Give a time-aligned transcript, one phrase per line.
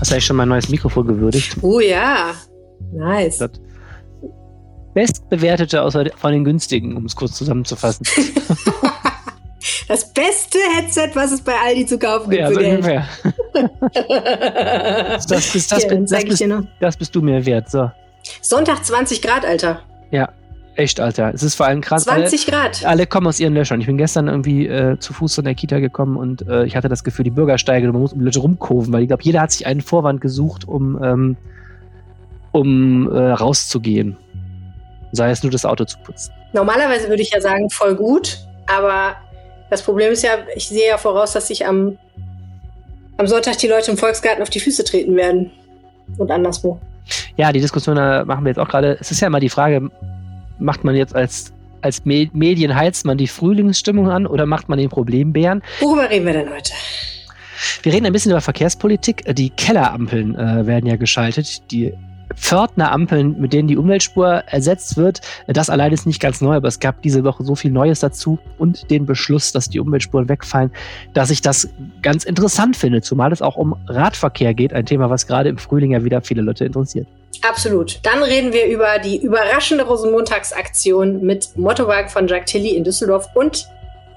[0.00, 1.56] Hast du eigentlich schon mein neues Mikrofon gewürdigt?
[1.60, 2.34] Oh ja,
[2.92, 3.38] nice.
[3.38, 3.50] Das
[4.94, 8.06] bestbewertete außer von den günstigen, um es kurz zusammenzufassen.
[9.88, 12.40] Das beste Headset, was es bei Aldi zu kaufen gibt.
[12.40, 13.08] Ja, so ungefähr.
[13.92, 15.88] das, das, das, das,
[16.24, 16.44] bist,
[16.78, 17.68] das bist du mir wert.
[17.68, 17.90] So.
[18.40, 19.82] Sonntag 20 Grad, Alter.
[20.12, 20.32] Ja,
[20.80, 21.32] echt, Alter.
[21.34, 22.04] Es ist vor allem krass.
[22.04, 22.80] 20 Grad.
[22.80, 23.80] Alle, alle kommen aus ihren Löchern.
[23.80, 26.88] Ich bin gestern irgendwie äh, zu Fuß von der Kita gekommen und äh, ich hatte
[26.88, 29.66] das Gefühl, die Bürgersteige, man muss um Leute rumkurven, weil ich glaube, jeder hat sich
[29.66, 31.36] einen Vorwand gesucht, um, ähm,
[32.52, 34.16] um äh, rauszugehen.
[35.12, 36.32] Sei es nur das Auto zu putzen.
[36.52, 39.16] Normalerweise würde ich ja sagen, voll gut, aber
[39.68, 41.98] das Problem ist ja, ich sehe ja voraus, dass sich am,
[43.16, 45.50] am Sonntag die Leute im Volksgarten auf die Füße treten werden.
[46.18, 46.80] Und anderswo.
[47.36, 48.96] Ja, die Diskussion machen wir jetzt auch gerade.
[49.00, 49.90] Es ist ja immer die Frage,
[50.60, 54.88] macht man jetzt als, als Medien heizt man die Frühlingsstimmung an oder macht man den
[54.88, 55.62] Problembären?
[55.80, 56.72] Worüber reden wir denn heute?
[57.82, 59.24] Wir reden ein bisschen über Verkehrspolitik.
[59.34, 61.70] Die Kellerampeln äh, werden ja geschaltet.
[61.70, 61.92] Die
[62.40, 65.20] Pförtnerampeln, mit denen die Umweltspur ersetzt wird.
[65.46, 68.38] Das allein ist nicht ganz neu, aber es gab diese Woche so viel Neues dazu
[68.58, 70.72] und den Beschluss, dass die Umweltspuren wegfallen,
[71.12, 71.68] dass ich das
[72.02, 75.92] ganz interessant finde, zumal es auch um Radverkehr geht, ein Thema, was gerade im Frühling
[75.92, 77.06] ja wieder viele Leute interessiert.
[77.46, 78.00] Absolut.
[78.02, 83.68] Dann reden wir über die überraschende Rosenmontagsaktion mit Mottowagen von Jack Tilly in Düsseldorf und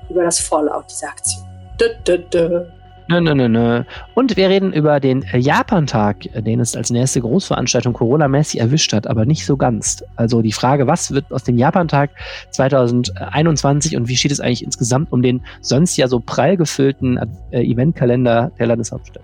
[0.09, 1.44] über das Fallout dieser Aktion.
[1.79, 2.66] Dö, dö, dö.
[3.09, 3.83] Nö, nö, nö, nö.
[4.13, 9.25] Und wir reden über den Japan-Tag, den es als nächste Großveranstaltung Corona-mäßig erwischt hat, aber
[9.25, 10.03] nicht so ganz.
[10.15, 12.11] Also die Frage, was wird aus dem Japan-Tag
[12.51, 17.19] 2021 und wie steht es eigentlich insgesamt um den sonst ja so prall gefüllten
[17.51, 19.23] äh, Eventkalender der Landeshauptstadt?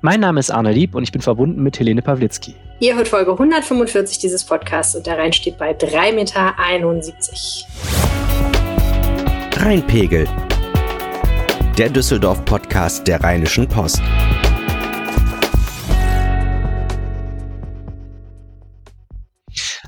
[0.00, 2.54] Mein Name ist Arne Lieb und ich bin verbunden mit Helene Pawlitzki.
[2.78, 6.54] Ihr hört Folge 145 dieses Podcasts und der Rhein steht bei 3,71 Meter.
[9.60, 10.28] Rheinpegel
[11.78, 14.00] der Düsseldorf-Podcast der Rheinischen Post.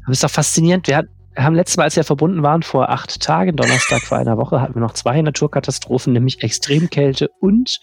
[0.06, 0.86] Das ist doch faszinierend.
[0.86, 1.02] Wir
[1.36, 4.76] haben letztes Mal, als wir verbunden waren, vor acht Tagen, Donnerstag vor einer Woche, hatten
[4.76, 7.80] wir noch zwei Naturkatastrophen, nämlich Extremkälte und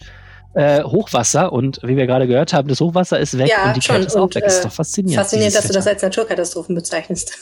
[0.54, 1.52] äh, Hochwasser.
[1.52, 3.96] Und wie wir gerade gehört haben, das Hochwasser ist weg ja, und die schon.
[3.96, 4.42] Kälte ist auch weg.
[4.42, 5.22] Das ist doch äh, faszinierend.
[5.22, 7.36] Faszinierend, dass du das als Naturkatastrophen bezeichnest.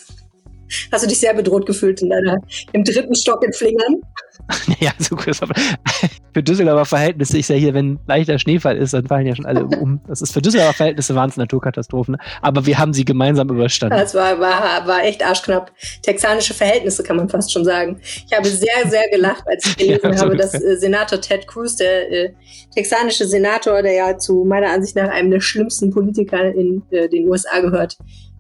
[0.91, 2.39] Hast du dich sehr bedroht gefühlt in deiner,
[2.73, 4.01] im dritten Stock in Flingern?
[4.81, 5.41] ja, so kurz.
[6.33, 9.65] Für Düsseldorfer Verhältnisse ist ja hier, wenn leichter Schneefall ist, dann fallen ja schon alle
[9.65, 10.01] um.
[10.07, 12.17] Das ist für Düsseldorfer Verhältnisse waren es Naturkatastrophen.
[12.43, 13.97] Aber wir haben sie gemeinsam überstanden.
[13.97, 15.73] Das war, war, war echt arschknapp.
[16.03, 18.01] Texanische Verhältnisse kann man fast schon sagen.
[18.03, 21.77] Ich habe sehr, sehr gelacht, als ich gelesen ja, habe, dass äh, Senator Ted Cruz,
[21.77, 22.35] der äh,
[22.75, 27.29] texanische Senator, der ja zu meiner Ansicht nach einem der schlimmsten Politiker in äh, den
[27.29, 27.97] USA gehört,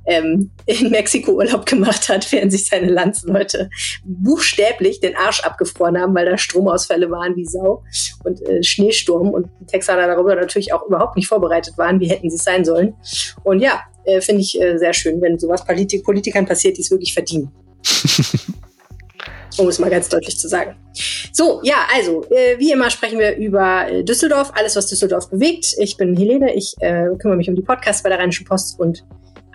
[0.07, 3.71] ähm, in Mexiko Urlaub gemacht hat, während sich seine Landsleute
[4.05, 7.83] buchstäblich den Arsch abgefroren haben, weil da Stromausfälle waren wie Sau
[8.25, 12.31] und äh, Schneesturm und die Texaner darüber natürlich auch überhaupt nicht vorbereitet waren, wie hätten
[12.31, 12.95] sie es sein sollen.
[13.45, 16.91] Und ja, äh, finde ich äh, sehr schön, wenn sowas Politik Politikern passiert, die es
[16.91, 17.51] wirklich verdienen.
[19.59, 20.77] um es mal ganz deutlich zu sagen.
[21.33, 25.75] So, ja, also, äh, wie immer sprechen wir über äh, Düsseldorf, alles, was Düsseldorf bewegt.
[25.79, 29.05] Ich bin Helene, ich äh, kümmere mich um die Podcasts bei der Rheinischen Post und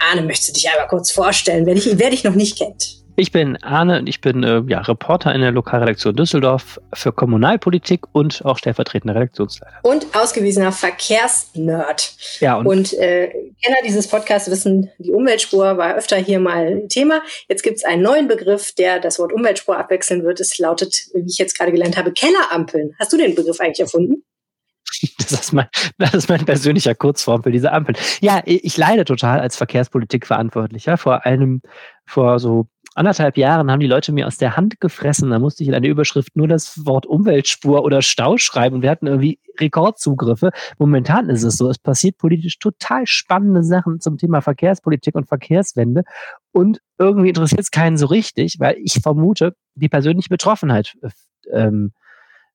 [0.10, 3.02] Arne, möchtest du dich einmal kurz vorstellen, wer dich, wer dich noch nicht kennt?
[3.18, 8.06] Ich bin Arne und ich bin äh, ja, Reporter in der Lokalredaktion Düsseldorf für Kommunalpolitik
[8.14, 9.80] und auch stellvertretender Redaktionsleiter.
[9.84, 12.14] Und ausgewiesener Verkehrsnerd.
[12.40, 13.28] Ja, und, und äh,
[13.64, 17.22] Kenner dieses Podcasts wissen, die Umweltspur war öfter hier mal Thema.
[17.48, 20.40] Jetzt gibt es einen neuen Begriff, der das Wort Umweltspur abwechseln wird.
[20.40, 22.96] Es lautet, wie ich jetzt gerade gelernt habe, Kellerampeln.
[22.98, 24.24] Hast du den Begriff eigentlich erfunden?
[25.18, 27.96] Das ist, mein, das ist mein persönlicher Kurzform für diese Ampel.
[28.20, 30.98] Ja, ich leide total als Verkehrspolitikverantwortlicher.
[30.98, 31.62] Vor einem,
[32.06, 35.30] vor so anderthalb Jahren haben die Leute mir aus der Hand gefressen.
[35.30, 38.90] Da musste ich in eine Überschrift nur das Wort Umweltspur oder Stau schreiben und wir
[38.90, 40.52] hatten irgendwie Rekordzugriffe.
[40.78, 46.04] Momentan ist es so, es passiert politisch total spannende Sachen zum Thema Verkehrspolitik und Verkehrswende
[46.52, 50.96] und irgendwie interessiert es keinen so richtig, weil ich vermute, die persönliche Betroffenheit
[51.52, 51.94] ähm,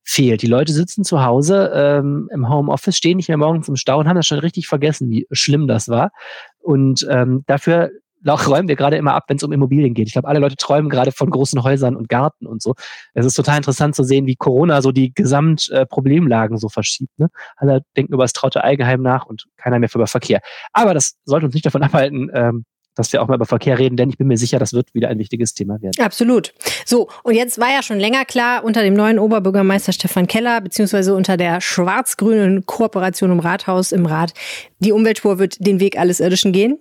[0.07, 0.43] fehlt.
[0.43, 4.09] Die Leute sitzen zu Hause ähm, im Homeoffice, stehen nicht mehr morgens im Stau und
[4.09, 6.13] haben das schon richtig vergessen, wie schlimm das war.
[6.61, 7.91] Und ähm, dafür
[8.25, 10.07] räumen wir gerade immer ab, wenn es um Immobilien geht.
[10.07, 12.75] Ich glaube, alle Leute träumen gerade von großen Häusern und Garten und so.
[13.15, 17.19] Es ist total interessant zu sehen, wie Corona so die Gesamtproblemlagen äh, so verschiebt.
[17.19, 17.29] Ne?
[17.57, 20.41] Alle denken über das traute Eigenheim nach und keiner mehr über Verkehr.
[20.73, 22.65] Aber das sollte uns nicht davon abhalten, ähm,
[22.97, 25.09] dass wir auch mal über Verkehr reden, denn ich bin mir sicher, das wird wieder
[25.09, 26.03] ein wichtiges Thema werden.
[26.03, 26.53] Absolut.
[26.85, 31.15] So, und jetzt war ja schon länger klar, unter dem neuen Oberbürgermeister Stefan Keller, beziehungsweise
[31.15, 34.33] unter der schwarz-grünen Kooperation im Rathaus, im Rat,
[34.81, 36.79] die Umweltspur wird den Weg alles Irdischen gehen.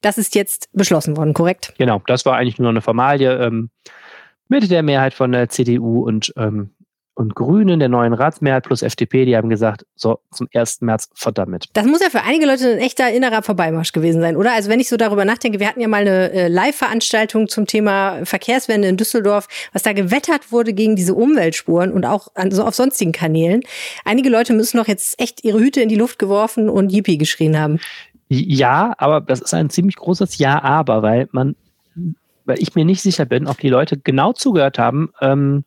[0.00, 1.74] Das ist jetzt beschlossen worden, korrekt?
[1.78, 3.70] Genau, das war eigentlich nur eine Formalie ähm,
[4.48, 6.70] mit der Mehrheit von der CDU und ähm,
[7.14, 10.80] und Grünen, der neuen Ratsmehrheit plus FDP, die haben gesagt, so zum 1.
[10.80, 11.66] März verdammt.
[11.74, 14.52] Das muss ja für einige Leute ein echter innerer Vorbeimarsch gewesen sein, oder?
[14.54, 18.24] Also wenn ich so darüber nachdenke, wir hatten ja mal eine äh, Live-Veranstaltung zum Thema
[18.24, 22.74] Verkehrswende in Düsseldorf, was da gewettert wurde gegen diese Umweltspuren und auch an, so auf
[22.74, 23.62] sonstigen Kanälen.
[24.04, 27.58] Einige Leute müssen doch jetzt echt ihre Hüte in die Luft geworfen und Yippie geschrien
[27.58, 27.78] haben.
[28.28, 31.54] Ja, aber das ist ein ziemlich großes Ja, aber, weil man,
[32.46, 35.64] weil ich mir nicht sicher bin, ob die Leute genau zugehört haben, ähm,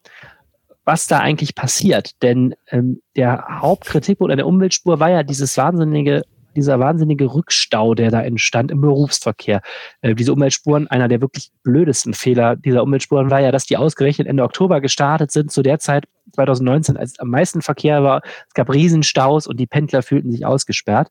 [0.86, 2.22] was da eigentlich passiert.
[2.22, 6.22] Denn ähm, der Hauptkritikpunkt an der Umweltspur war ja dieses wahnsinnige,
[6.56, 9.62] dieser wahnsinnige Rückstau, der da entstand im Berufsverkehr.
[10.02, 14.28] Äh, diese Umweltspuren, einer der wirklich blödesten Fehler dieser Umweltspuren war ja, dass die ausgerechnet
[14.28, 18.22] Ende Oktober gestartet sind, zu der Zeit 2019, als am meisten Verkehr war.
[18.48, 21.10] Es gab Riesenstaus und die Pendler fühlten sich ausgesperrt.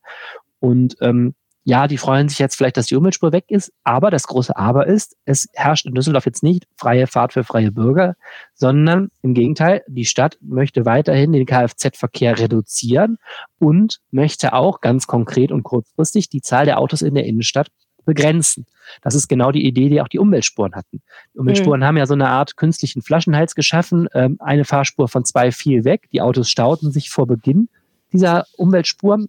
[0.61, 1.35] Und ähm,
[1.67, 4.87] ja, die freuen sich jetzt vielleicht, dass die Umweltspur weg ist, aber das große Aber
[4.87, 8.17] ist, es herrscht in Düsseldorf jetzt nicht freie Fahrt für freie Bürger,
[8.53, 13.17] sondern im Gegenteil, die Stadt möchte weiterhin den Kfz-Verkehr reduzieren
[13.59, 17.69] und möchte auch ganz konkret und kurzfristig die Zahl der Autos in der Innenstadt
[18.05, 18.67] begrenzen.
[19.01, 21.01] Das ist genau die Idee, die auch die Umweltspuren hatten.
[21.33, 21.85] Die Umweltspuren mhm.
[21.85, 26.09] haben ja so eine Art künstlichen Flaschenhals geschaffen, ähm, eine Fahrspur von zwei viel weg.
[26.13, 27.71] Die Autos stauten sich vor Beginn
[28.13, 29.25] dieser Umweltspur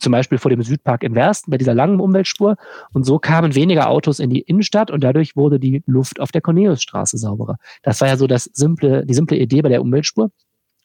[0.00, 2.56] zum Beispiel vor dem Südpark in Wersten bei dieser langen Umweltspur.
[2.92, 6.40] Und so kamen weniger Autos in die Innenstadt und dadurch wurde die Luft auf der
[6.40, 7.56] Corneliusstraße sauberer.
[7.82, 10.30] Das war ja so das simple, die simple Idee bei der Umweltspur.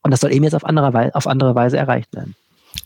[0.02, 2.36] Und das soll eben jetzt auf andere, Weise, auf andere Weise erreicht werden.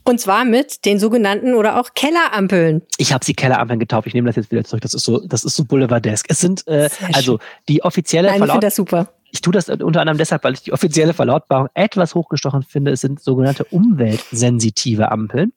[0.03, 2.81] Und zwar mit den sogenannten oder auch Kellerampeln.
[2.97, 4.07] Ich habe sie Kellerampeln getauft.
[4.07, 4.81] Ich nehme das jetzt wieder zurück.
[4.81, 6.27] Das ist so, das ist so Boulevardesk.
[6.29, 9.09] Es sind äh, also die offizielle Nein, ich finde das super.
[9.31, 12.91] Ich tue das unter anderem deshalb, weil ich die offizielle Verlautbarung etwas hochgestochen finde.
[12.91, 15.51] Es sind sogenannte umweltsensitive Ampeln.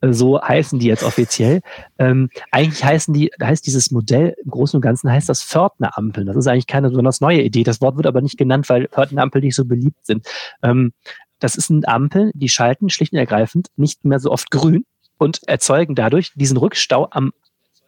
[0.00, 1.60] Äh, so heißen die jetzt offiziell.
[1.98, 6.26] Ähm, eigentlich heißen die, heißt dieses Modell im Großen und Ganzen heißt das Pförtnerampeln.
[6.26, 7.62] Das ist eigentlich keine besonders neue Idee.
[7.62, 10.26] Das Wort wird aber nicht genannt, weil Pförtnerampeln nicht so beliebt sind.
[10.62, 10.92] Ähm,
[11.38, 14.84] das ist eine Ampel, die schalten schlicht und ergreifend nicht mehr so oft grün
[15.18, 17.32] und erzeugen dadurch diesen Rückstau am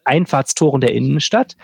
[0.04, 1.56] Einfahrtstoren der Innenstadt.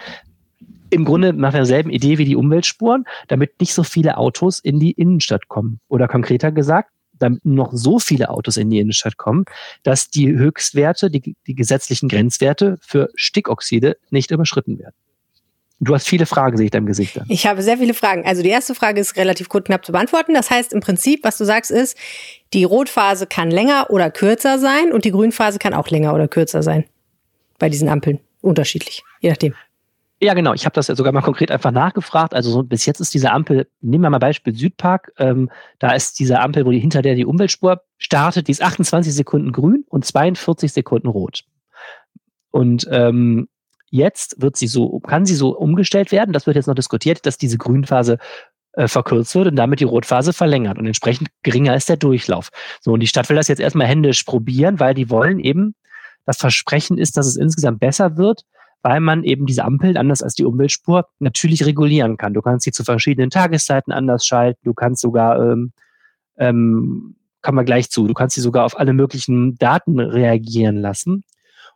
[0.91, 4.93] Im Grunde nach derselben Idee wie die Umweltspuren, damit nicht so viele Autos in die
[4.93, 5.81] Innenstadt kommen.
[5.89, 6.91] Oder konkreter gesagt,
[7.21, 9.45] damit noch so viele Autos in die Innenstadt kommen,
[9.83, 14.95] dass die Höchstwerte, die, die gesetzlichen Grenzwerte für Stickoxide nicht überschritten werden.
[15.83, 17.25] Du hast viele Fragen, sehe ich deinem Gesicht an.
[17.31, 18.27] Ich habe sehr viele Fragen.
[18.27, 20.35] Also die erste Frage ist relativ kurz knapp zu beantworten.
[20.35, 21.97] Das heißt im Prinzip, was du sagst, ist,
[22.53, 26.63] die Rotphase kann länger oder kürzer sein und die Grünphase kann auch länger oder kürzer
[26.63, 26.85] sein.
[27.59, 28.21] Bei diesen Ampeln.
[28.43, 29.55] Unterschiedlich, je nachdem.
[30.23, 30.53] Ja, genau.
[30.53, 32.35] Ich habe das ja sogar mal konkret einfach nachgefragt.
[32.35, 36.19] Also so, bis jetzt ist diese Ampel, nehmen wir mal Beispiel Südpark, ähm, da ist
[36.19, 40.05] diese Ampel, wo die hinter der die Umweltspur startet, die ist 28 Sekunden grün und
[40.05, 41.45] 42 Sekunden rot.
[42.51, 43.49] Und ähm,
[43.89, 47.39] jetzt wird sie so, kann sie so umgestellt werden, das wird jetzt noch diskutiert, dass
[47.39, 48.19] diese Grünphase
[48.75, 52.51] äh, verkürzt wird und damit die Rotphase verlängert und entsprechend geringer ist der Durchlauf.
[52.83, 55.75] So, und die Stadt will das jetzt erstmal händisch probieren, weil die wollen eben,
[56.27, 58.45] das Versprechen ist, dass es insgesamt besser wird,
[58.83, 62.35] weil man eben diese Ampeln, anders als die Umweltspur, natürlich regulieren kann.
[62.35, 65.73] Du kannst sie zu verschiedenen Tageszeiten anders schalten, du kannst sogar, ähm,
[66.39, 71.25] ähm, kommen wir gleich zu, du kannst sie sogar auf alle möglichen Daten reagieren lassen.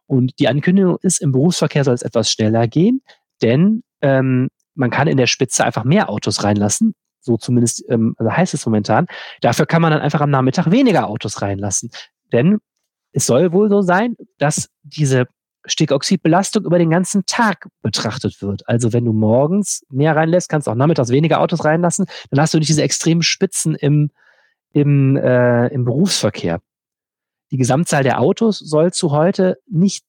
[0.06, 3.02] Und die Ankündigung ist, im Berufsverkehr soll es etwas schneller gehen,
[3.42, 6.94] denn ähm, man kann in der Spitze einfach mehr Autos reinlassen.
[7.20, 9.06] So zumindest ähm, also heißt es momentan.
[9.40, 11.90] Dafür kann man dann einfach am Nachmittag weniger Autos reinlassen.
[12.32, 12.58] Denn
[13.12, 15.26] es soll wohl so sein, dass diese
[15.66, 18.68] Stickoxidbelastung über den ganzen Tag betrachtet wird.
[18.68, 22.54] Also wenn du morgens mehr reinlässt, kannst du auch nachmittags weniger Autos reinlassen, dann hast
[22.54, 24.10] du nicht diese extremen Spitzen im,
[24.72, 26.60] im, äh, im Berufsverkehr.
[27.50, 30.04] Die Gesamtzahl der Autos soll zu heute nicht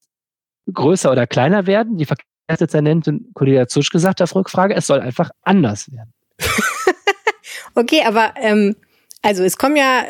[0.71, 1.97] größer oder kleiner werden.
[1.97, 6.13] Die Verkehrsdezernentin Kollege Zusch gesagt auf Rückfrage, es soll einfach anders werden.
[7.75, 8.75] okay, aber ähm,
[9.21, 10.03] also es kommen ja,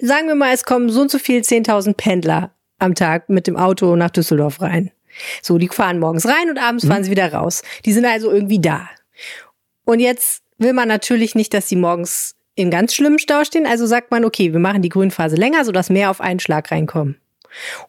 [0.00, 3.56] sagen wir mal, es kommen so und so viel 10.000 Pendler am Tag mit dem
[3.56, 4.90] Auto nach Düsseldorf rein.
[5.42, 6.88] So, die fahren morgens rein und abends mhm.
[6.88, 7.62] fahren sie wieder raus.
[7.84, 8.88] Die sind also irgendwie da.
[9.84, 13.66] Und jetzt will man natürlich nicht, dass sie morgens in ganz schlimmen Stau stehen.
[13.66, 17.16] Also sagt man, okay, wir machen die Grünphase länger, sodass mehr auf einen Schlag reinkommen.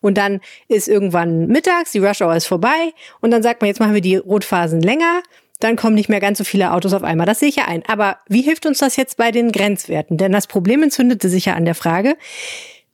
[0.02, 3.80] Und dann ist irgendwann mittags, die Rush Hour ist vorbei und dann sagt man, jetzt
[3.80, 5.24] machen wir die Rotphasen länger,
[5.60, 7.26] dann kommen nicht mehr ganz so viele Autos auf einmal.
[7.26, 7.84] Das sehe ich ja ein.
[7.88, 10.18] Aber wie hilft uns das jetzt bei den Grenzwerten?
[10.18, 12.18] Denn das Problem entzündete sich ja an der Frage,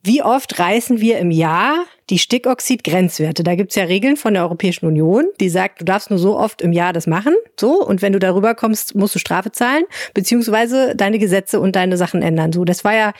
[0.03, 3.43] wie oft reißen wir im Jahr die Stickoxid-Grenzwerte?
[3.43, 6.61] Da gibt's ja Regeln von der Europäischen Union, die sagt, du darfst nur so oft
[6.61, 7.35] im Jahr das machen.
[7.59, 11.97] So, und wenn du darüber kommst, musst du Strafe zahlen, beziehungsweise deine Gesetze und deine
[11.97, 12.51] Sachen ändern.
[12.51, 13.13] So, das war ja,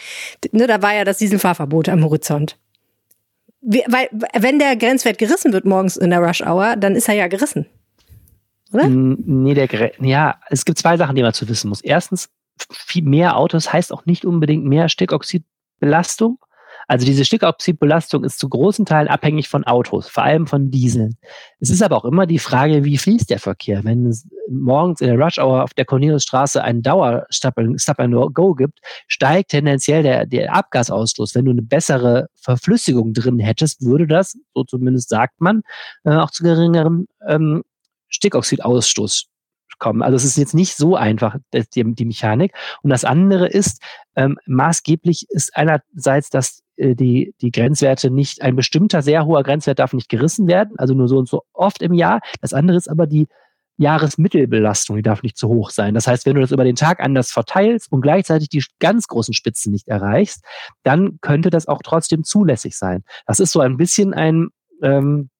[0.51, 2.57] ne, da war ja das Dieselfahrverbot am Horizont.
[3.61, 4.09] Weil,
[4.39, 7.67] wenn der Grenzwert gerissen wird morgens in der Rush Hour, dann ist er ja gerissen.
[8.73, 8.87] Oder?
[8.87, 9.69] Nee, der,
[9.99, 11.81] ja, es gibt zwei Sachen, die man zu wissen muss.
[11.81, 12.29] Erstens,
[12.71, 16.39] viel mehr Autos heißt auch nicht unbedingt mehr Stickoxidbelastung.
[16.87, 21.17] Also diese Stickoxidbelastung ist zu großen Teilen abhängig von Autos, vor allem von Dieseln.
[21.59, 23.83] Es ist aber auch immer die Frage, wie fließt der Verkehr?
[23.83, 30.03] Wenn es morgens in der Rush Hour auf der Corneliusstraße einen Dauer-Stop-and-Go gibt, steigt tendenziell
[30.03, 31.35] der, der Abgasausstoß.
[31.35, 35.61] Wenn du eine bessere Verflüssigung drin hättest, würde das, so zumindest sagt man,
[36.03, 37.63] äh, auch zu geringeren ähm,
[38.09, 39.30] Stickoxidausstoß
[39.81, 40.01] kommen.
[40.01, 42.53] Also es ist jetzt nicht so einfach, die, die Mechanik.
[42.83, 43.81] Und das andere ist,
[44.15, 49.79] ähm, maßgeblich ist einerseits, dass äh, die, die Grenzwerte nicht, ein bestimmter sehr hoher Grenzwert
[49.79, 52.21] darf nicht gerissen werden, also nur so und so oft im Jahr.
[52.39, 53.27] Das andere ist aber die
[53.77, 55.95] Jahresmittelbelastung, die darf nicht zu hoch sein.
[55.95, 59.33] Das heißt, wenn du das über den Tag anders verteilst und gleichzeitig die ganz großen
[59.33, 60.45] Spitzen nicht erreichst,
[60.83, 63.03] dann könnte das auch trotzdem zulässig sein.
[63.25, 64.49] Das ist so ein bisschen ein,
[64.83, 65.31] ähm,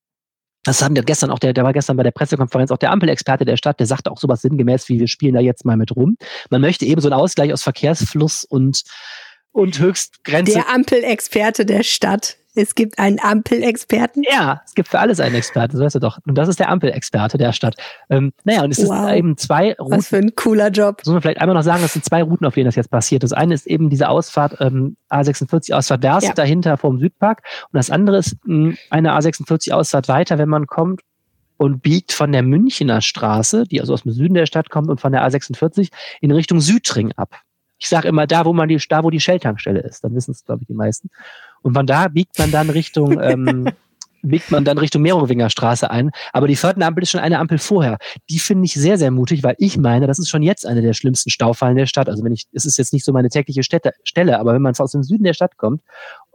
[0.63, 3.45] das haben wir gestern auch, der, der war gestern bei der Pressekonferenz auch der Ampelexperte
[3.45, 6.17] der Stadt, der sagte auch sowas sinngemäß, wie wir spielen da jetzt mal mit rum.
[6.49, 8.83] Man möchte eben so einen Ausgleich aus Verkehrsfluss und
[9.53, 10.53] und Höchstgrenze.
[10.53, 12.37] Der Ampelexperte der Stadt.
[12.53, 14.24] Es gibt einen Ampelexperten.
[14.29, 16.20] Ja, es gibt für alles einen Experten, so weißt du doch.
[16.25, 17.75] Und das ist der Ampelexperte der Stadt.
[18.10, 19.10] Ähm, naja, und es wow.
[19.10, 19.98] ist eben zwei Routen.
[19.98, 21.01] Was für ein cooler Job.
[21.03, 23.24] Sollen wir vielleicht einmal noch sagen, es sind zwei Routen, auf denen das jetzt passiert.
[23.24, 26.34] Das eine ist eben diese Ausfahrt ähm, A46 Ausfahrt Werst ja.
[26.34, 27.43] dahinter vom Südpark.
[27.72, 31.01] Und das andere ist mh, hm, eine A46 Ausfahrt weiter, wenn man kommt
[31.55, 35.00] und biegt von der Münchner Straße, die also aus dem Süden der Stadt kommt, und
[35.00, 35.89] von der A46
[36.20, 37.36] in Richtung Südring ab.
[37.77, 40.03] Ich sage immer da, wo man die, da, wo die Shell-Tankstelle ist.
[40.03, 41.10] Dann wissen es, glaube ich, die meisten.
[41.61, 43.69] Und von da biegt man dann Richtung, ähm,
[44.23, 46.11] biegt man dann Richtung Merowinger Straße ein.
[46.33, 47.97] Aber die Fördenampel ist schon eine Ampel vorher.
[48.29, 50.93] Die finde ich sehr, sehr mutig, weil ich meine, das ist schon jetzt eine der
[50.93, 52.09] schlimmsten Staufallen der Stadt.
[52.09, 54.75] Also wenn ich, es ist jetzt nicht so meine tägliche Städte, Stelle, aber wenn man
[54.77, 55.81] aus dem Süden der Stadt kommt,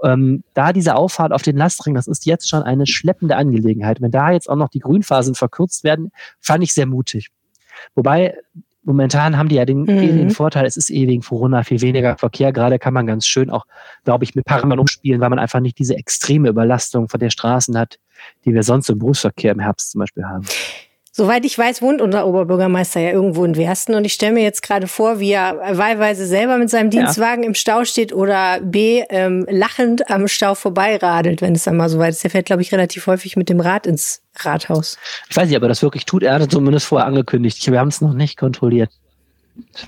[0.02, 4.00] ähm, da diese Auffahrt auf den Lastring, das ist jetzt schon eine schleppende Angelegenheit.
[4.00, 7.30] Wenn da jetzt auch noch die Grünphasen verkürzt werden, fand ich sehr mutig.
[7.94, 8.34] Wobei
[8.86, 9.86] momentan haben die ja den, mhm.
[9.86, 12.52] den Vorteil, es ist eh wegen Corona viel weniger Verkehr.
[12.52, 13.66] Gerade kann man ganz schön auch,
[14.04, 17.76] glaube ich, mit Parameter umspielen, weil man einfach nicht diese extreme Überlastung von der Straßen
[17.76, 17.98] hat,
[18.44, 20.46] die wir sonst im Berufsverkehr im Herbst zum Beispiel haben.
[21.18, 24.62] Soweit ich weiß, wohnt unser Oberbürgermeister ja irgendwo in Wersten und ich stelle mir jetzt
[24.62, 27.48] gerade vor, wie er wahlweise selber mit seinem Dienstwagen ja.
[27.48, 31.98] im Stau steht oder B, ähm, lachend am Stau vorbeiradelt, wenn es dann mal so
[31.98, 32.22] weit ist.
[32.22, 34.98] Der fährt, glaube ich, relativ häufig mit dem Rad ins Rathaus.
[35.30, 36.22] Ich weiß nicht, ob er das wirklich tut.
[36.22, 37.66] Er hat zumindest vorher angekündigt.
[37.66, 38.90] Wir haben es noch nicht kontrolliert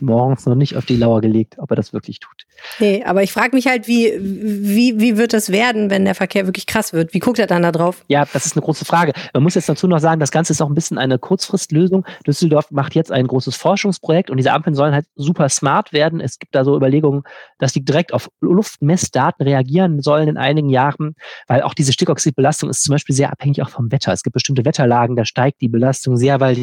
[0.01, 2.47] morgens noch nicht auf die Lauer gelegt, ob er das wirklich tut.
[2.79, 6.47] Nee, aber ich frage mich halt, wie, wie, wie wird das werden, wenn der Verkehr
[6.47, 7.15] wirklich krass wird?
[7.15, 8.05] Wie guckt er dann da drauf?
[8.09, 9.13] Ja, das ist eine große Frage.
[9.33, 12.05] Man muss jetzt dazu noch sagen, das Ganze ist auch ein bisschen eine Kurzfristlösung.
[12.27, 16.21] Düsseldorf macht jetzt ein großes Forschungsprojekt und diese Ampeln sollen halt super smart werden.
[16.21, 17.23] Es gibt da so Überlegungen,
[17.59, 21.15] dass die direkt auf Luftmessdaten reagieren sollen in einigen Jahren,
[21.47, 24.13] weil auch diese Stickoxidbelastung ist zum Beispiel sehr abhängig auch vom Wetter.
[24.13, 26.57] Es gibt bestimmte Wetterlagen, da steigt die Belastung sehr, weil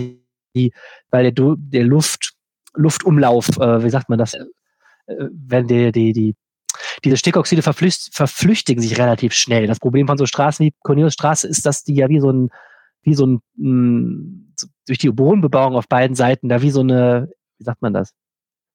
[0.55, 0.73] die,
[1.09, 2.34] weil der, der Luft
[2.75, 4.45] Luftumlauf, äh, wie sagt man das, äh,
[5.07, 6.35] wenn die, die, die,
[7.03, 9.67] diese Stickoxide verflüchtigen sich relativ schnell.
[9.67, 12.49] Das Problem von so Straßen wie Corneliusstraße ist, dass die ja wie so ein,
[13.03, 14.53] wie so ein, mh, mm,
[14.87, 18.11] durch die Wohnbebauung auf beiden Seiten, da wie so eine, wie sagt man das?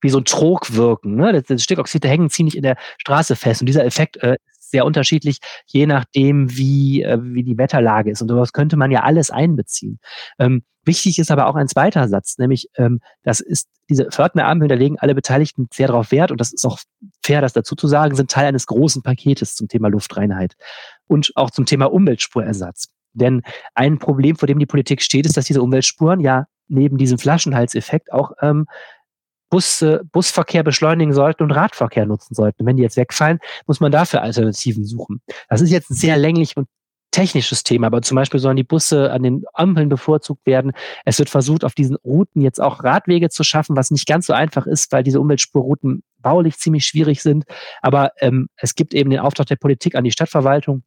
[0.01, 1.17] Wie so ein Trog wirken.
[1.17, 1.33] Ne?
[1.33, 3.61] Das, das Stickoxide hängen ziemlich in der Straße fest.
[3.61, 4.37] Und dieser Effekt äh,
[4.71, 8.23] sehr unterschiedlich, je nachdem, wie, äh, wie die Wetterlage ist.
[8.23, 9.99] Und sowas könnte man ja alles einbeziehen.
[10.39, 14.77] Ähm, wichtig ist aber auch ein zweiter Satz, nämlich ähm, das ist diese Fördner-Ampeln, da
[14.77, 16.79] legen alle Beteiligten sehr darauf Wert und das ist auch
[17.25, 20.55] fair, das dazu zu sagen, sind Teil eines großen Paketes zum Thema Luftreinheit
[21.07, 22.89] und auch zum Thema Umweltspurersatz.
[23.13, 23.43] Denn
[23.75, 28.13] ein Problem, vor dem die Politik steht, ist, dass diese Umweltspuren ja neben diesem Flaschenhalseffekt
[28.13, 28.67] auch ähm,
[29.51, 32.65] Bus, äh, Busverkehr beschleunigen sollten und Radverkehr nutzen sollten.
[32.65, 35.21] Wenn die jetzt wegfallen, muss man dafür Alternativen suchen.
[35.49, 36.69] Das ist jetzt ein sehr länglich und
[37.11, 40.73] technisches Thema, aber zum Beispiel sollen die Busse an den Ampeln bevorzugt werden.
[41.05, 44.33] Es wird versucht, auf diesen Routen jetzt auch Radwege zu schaffen, was nicht ganz so
[44.33, 47.45] einfach ist, weil diese Umweltspurrouten baulich ziemlich schwierig sind.
[47.83, 50.85] Aber ähm, es gibt eben den Auftrag der Politik an die Stadtverwaltung,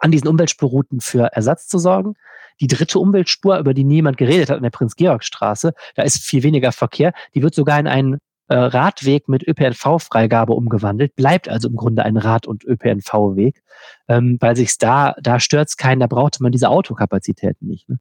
[0.00, 2.14] an diesen Umweltspurrouten für Ersatz zu sorgen.
[2.60, 6.72] Die dritte Umweltspur, über die niemand geredet hat, an der Prinz-Georg-Straße, da ist viel weniger
[6.72, 7.12] Verkehr.
[7.34, 12.16] Die wird sogar in einen äh, Radweg mit ÖPNV-Freigabe umgewandelt, bleibt also im Grunde ein
[12.16, 13.62] Rad- und ÖPNV-Weg,
[14.08, 17.88] ähm, weil sich da, da stört's keinen, da brauchte man diese Autokapazitäten nicht.
[17.88, 17.98] Ne?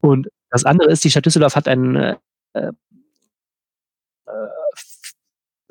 [0.00, 2.16] Und das andere ist, die Stadt Düsseldorf hat einen äh,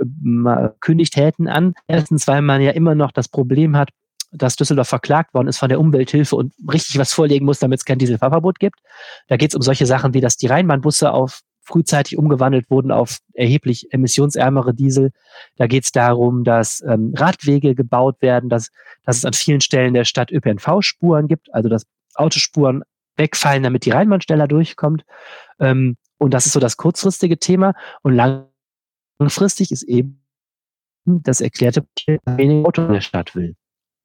[0.01, 1.73] äh, kündigt Häten an.
[1.87, 3.89] Erstens, weil man ja immer noch das Problem hat,
[4.37, 7.85] dass Düsseldorf verklagt worden ist von der Umwelthilfe und richtig was vorlegen muss, damit es
[7.85, 8.79] kein Dieselfahrverbot gibt.
[9.27, 13.17] Da geht es um solche Sachen wie, dass die Rheinbahnbusse auf frühzeitig umgewandelt wurden auf
[13.33, 15.11] erheblich emissionsärmere Diesel.
[15.55, 18.69] Da geht es darum, dass ähm, Radwege gebaut werden, dass,
[19.03, 22.83] dass es an vielen Stellen der Stadt ÖPNV-Spuren gibt, also dass Autospuren
[23.17, 25.03] wegfallen, damit die Rheinbahn schneller durchkommt.
[25.59, 27.73] Ähm, und das ist so das kurzfristige Thema.
[28.03, 28.45] Und lang
[29.19, 30.21] langfristig ist eben
[31.05, 31.85] das erklärte
[32.25, 33.55] weniger Auto in der Stadt will.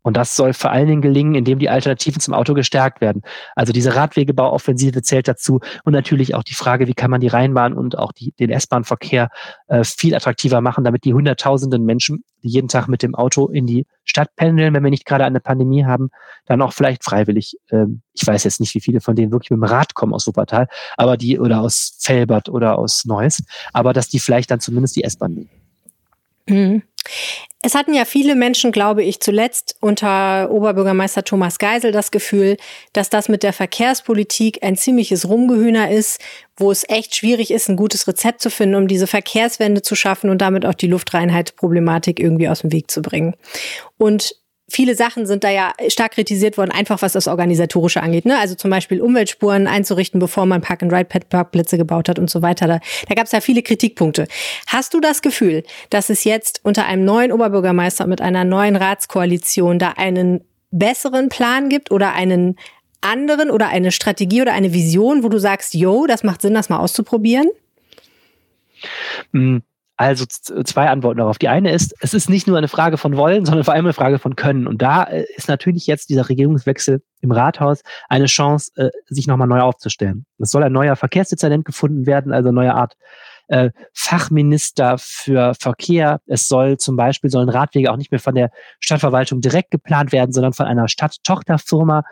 [0.02, 3.23] Und das soll vor allen Dingen gelingen, indem die Alternativen zum Auto gestärkt werden.
[3.54, 7.75] Also diese Radwegebauoffensive zählt dazu und natürlich auch die Frage, wie kann man die Rheinbahn
[7.75, 9.28] und auch die, den S-Bahn-Verkehr
[9.69, 13.66] äh, viel attraktiver machen, damit die hunderttausenden Menschen, die jeden Tag mit dem Auto in
[13.66, 16.11] die Stadt pendeln, wenn wir nicht gerade eine Pandemie haben,
[16.47, 19.59] dann auch vielleicht freiwillig, äh, ich weiß jetzt nicht, wie viele von denen wirklich mit
[19.59, 20.66] dem Rad kommen aus Wuppertal,
[20.97, 23.42] aber die oder aus Felbert oder aus Neuss,
[23.73, 25.60] aber dass die vielleicht dann zumindest die S-Bahn nehmen.
[26.50, 26.83] Mhm.
[27.62, 32.57] Es hatten ja viele Menschen, glaube ich, zuletzt unter Oberbürgermeister Thomas Geisel das Gefühl,
[32.95, 36.21] dass das mit der Verkehrspolitik ein ziemliches Rumgehühner ist,
[36.57, 40.30] wo es echt schwierig ist, ein gutes Rezept zu finden, um diese Verkehrswende zu schaffen
[40.30, 43.35] und damit auch die Luftreinheitsproblematik irgendwie aus dem Weg zu bringen.
[43.99, 44.35] Und
[44.71, 48.25] viele Sachen sind da ja stark kritisiert worden, einfach was das Organisatorische angeht.
[48.25, 48.39] Ne?
[48.39, 52.67] Also zum Beispiel Umweltspuren einzurichten, bevor man Park-and-Ride-Parkplätze gebaut hat und so weiter.
[52.67, 54.27] Da, da gab es ja viele Kritikpunkte.
[54.67, 59.79] Hast du das Gefühl, dass es jetzt unter einem neuen Oberbürgermeister mit einer neuen Ratskoalition
[59.79, 62.57] da einen besseren Plan gibt oder einen
[63.00, 66.69] anderen oder eine Strategie oder eine Vision, wo du sagst, yo, das macht Sinn, das
[66.69, 67.49] mal auszuprobieren?
[69.33, 69.59] Mm,
[70.00, 71.37] also zwei Antworten darauf.
[71.37, 73.92] Die eine ist, es ist nicht nur eine Frage von Wollen, sondern vor allem eine
[73.92, 74.66] Frage von Können.
[74.66, 79.47] Und da äh, ist natürlich jetzt dieser Regierungswechsel im Rathaus eine Chance, äh, sich nochmal
[79.47, 80.25] neu aufzustellen.
[80.38, 82.97] Es soll ein neuer Verkehrsdezernent gefunden werden, also eine neue Art
[83.49, 86.23] äh, Fachminister für Verkehr.
[86.26, 90.33] Es soll zum Beispiel, sollen Radwege auch nicht mehr von der Stadtverwaltung direkt geplant werden,
[90.33, 92.04] sondern von einer Stadttochterfirma.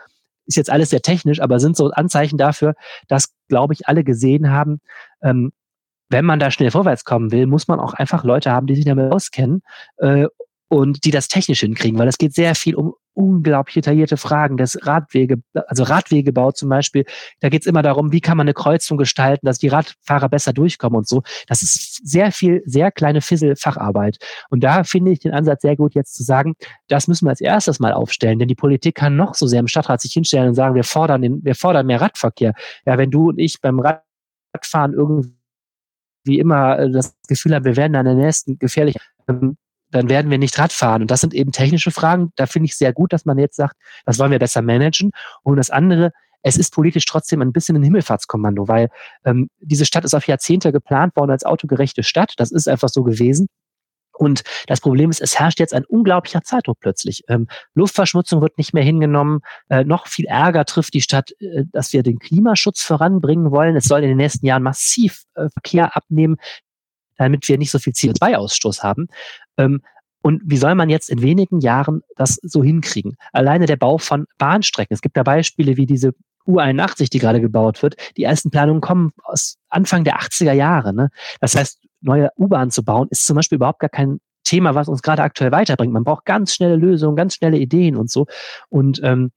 [0.45, 2.75] Ist jetzt alles sehr technisch, aber sind so Anzeichen dafür,
[3.07, 4.79] dass, glaube ich, alle gesehen haben,
[5.23, 5.53] ähm,
[6.09, 8.85] wenn man da schnell vorwärts kommen will, muss man auch einfach Leute haben, die sich
[8.85, 9.61] damit auskennen
[9.97, 10.27] äh,
[10.67, 14.87] und die das technisch hinkriegen, weil es geht sehr viel um unglaublich detaillierte Fragen des
[14.87, 17.03] Radwege, also Radwegebau zum Beispiel.
[17.41, 20.53] Da geht es immer darum, wie kann man eine Kreuzung gestalten, dass die Radfahrer besser
[20.53, 21.23] durchkommen und so.
[21.47, 24.19] Das ist sehr viel, sehr kleine Fissel-Facharbeit.
[24.49, 26.55] Und da finde ich den Ansatz sehr gut, jetzt zu sagen,
[26.87, 29.67] das müssen wir als erstes mal aufstellen, denn die Politik kann noch so sehr im
[29.67, 32.53] Stadtrat sich hinstellen und sagen, wir fordern den, wir fordern mehr Radverkehr.
[32.85, 35.38] Ja, wenn du und ich beim Radfahren irgendwie
[36.29, 38.95] wie immer äh, das Gefühl haben, wir werden an der nächsten gefährlich,
[39.27, 39.57] ähm,
[39.91, 41.01] dann werden wir nicht Rad fahren.
[41.01, 42.31] Und das sind eben technische Fragen.
[42.35, 45.11] Da finde ich sehr gut, dass man jetzt sagt, das wollen wir besser managen.
[45.43, 46.11] Und das andere,
[46.43, 48.89] es ist politisch trotzdem ein bisschen ein Himmelfahrtskommando, weil
[49.25, 52.33] ähm, diese Stadt ist auf Jahrzehnte geplant worden als autogerechte Stadt.
[52.37, 53.47] Das ist einfach so gewesen.
[54.19, 57.23] Und das Problem ist, es herrscht jetzt ein unglaublicher Zeitdruck plötzlich.
[57.29, 59.39] Ähm, Luftverschmutzung wird nicht mehr hingenommen.
[59.69, 63.77] Äh, noch viel Ärger trifft die Stadt, äh, dass wir den Klimaschutz voranbringen wollen.
[63.77, 66.35] Es soll in den nächsten Jahren massiv äh, Verkehr abnehmen,
[67.17, 69.07] damit wir nicht so viel CO2-Ausstoß haben.
[69.57, 69.81] Ähm,
[70.21, 73.15] und wie soll man jetzt in wenigen Jahren das so hinkriegen?
[73.31, 74.93] Alleine der Bau von Bahnstrecken.
[74.93, 76.11] Es gibt da Beispiele wie diese
[76.45, 77.95] U81, die gerade gebaut wird.
[78.17, 80.93] Die ersten Planungen kommen aus Anfang der 80er Jahre.
[80.93, 81.09] Ne?
[81.39, 85.01] Das heißt, neue U-Bahn zu bauen, ist zum Beispiel überhaupt gar kein Thema, was uns
[85.01, 85.93] gerade aktuell weiterbringt.
[85.93, 88.25] Man braucht ganz schnelle Lösungen, ganz schnelle Ideen und so.
[88.69, 89.31] Und ähm,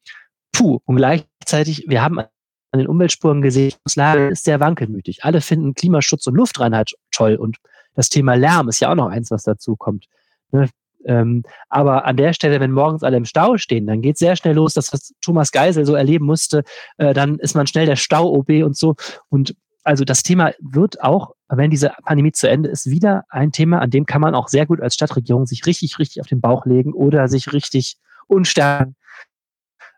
[0.52, 5.24] puh, und gleichzeitig, wir haben an den Umweltspuren gesehen, das Lage ist sehr wankelmütig.
[5.24, 7.58] Alle finden Klimaschutz und Luftreinheit toll und
[7.94, 10.06] das Thema Lärm ist ja auch noch eins, was dazu kommt.
[10.50, 10.68] Ne?
[11.04, 14.54] Ähm, aber an der Stelle, wenn morgens alle im Stau stehen, dann geht sehr schnell
[14.54, 16.62] los, das, was Thomas Geisel so erleben musste,
[16.96, 18.94] äh, dann ist man schnell der Stau-OB und so.
[19.28, 23.80] Und also das Thema wird auch, wenn diese Pandemie zu Ende ist, wieder ein Thema,
[23.80, 26.66] an dem kann man auch sehr gut als Stadtregierung sich richtig, richtig auf den Bauch
[26.66, 28.96] legen oder sich richtig unstärken.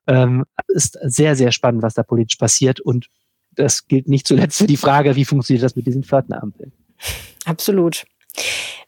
[0.07, 2.81] Ähm, ist sehr, sehr spannend, was da politisch passiert.
[2.81, 3.09] Und
[3.53, 6.73] das gilt nicht zuletzt für die Frage, wie funktioniert das mit diesen Pförtnerampeln.
[7.44, 8.05] Absolut.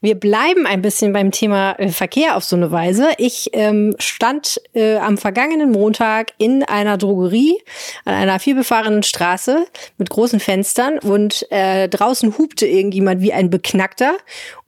[0.07, 3.09] Wir bleiben ein bisschen beim Thema äh, Verkehr auf so eine Weise.
[3.19, 7.59] Ich ähm, stand äh, am vergangenen Montag in einer Drogerie
[8.05, 9.66] an einer vielbefahrenen Straße
[9.99, 14.16] mit großen Fenstern und äh, draußen hupte irgendjemand wie ein Beknackter.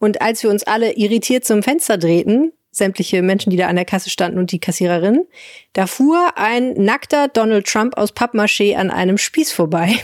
[0.01, 3.85] Und als wir uns alle irritiert zum Fenster drehten, sämtliche Menschen, die da an der
[3.85, 5.25] Kasse standen und die Kassiererin,
[5.73, 10.01] da fuhr ein nackter Donald Trump aus Pappmaché an einem Spieß vorbei.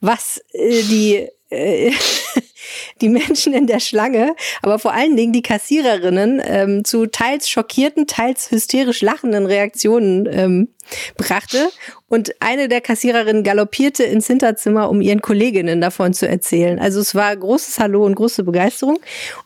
[0.00, 1.90] Was äh, die äh,
[3.00, 8.06] die Menschen in der Schlange, aber vor allen Dingen die Kassiererinnen ähm, zu teils schockierten,
[8.06, 10.68] teils hysterisch lachenden Reaktionen ähm,
[11.16, 11.68] brachte.
[12.08, 16.78] Und eine der Kassiererinnen galoppierte ins Hinterzimmer, um ihren Kolleginnen davon zu erzählen.
[16.78, 18.98] Also es war großes Hallo und große Begeisterung.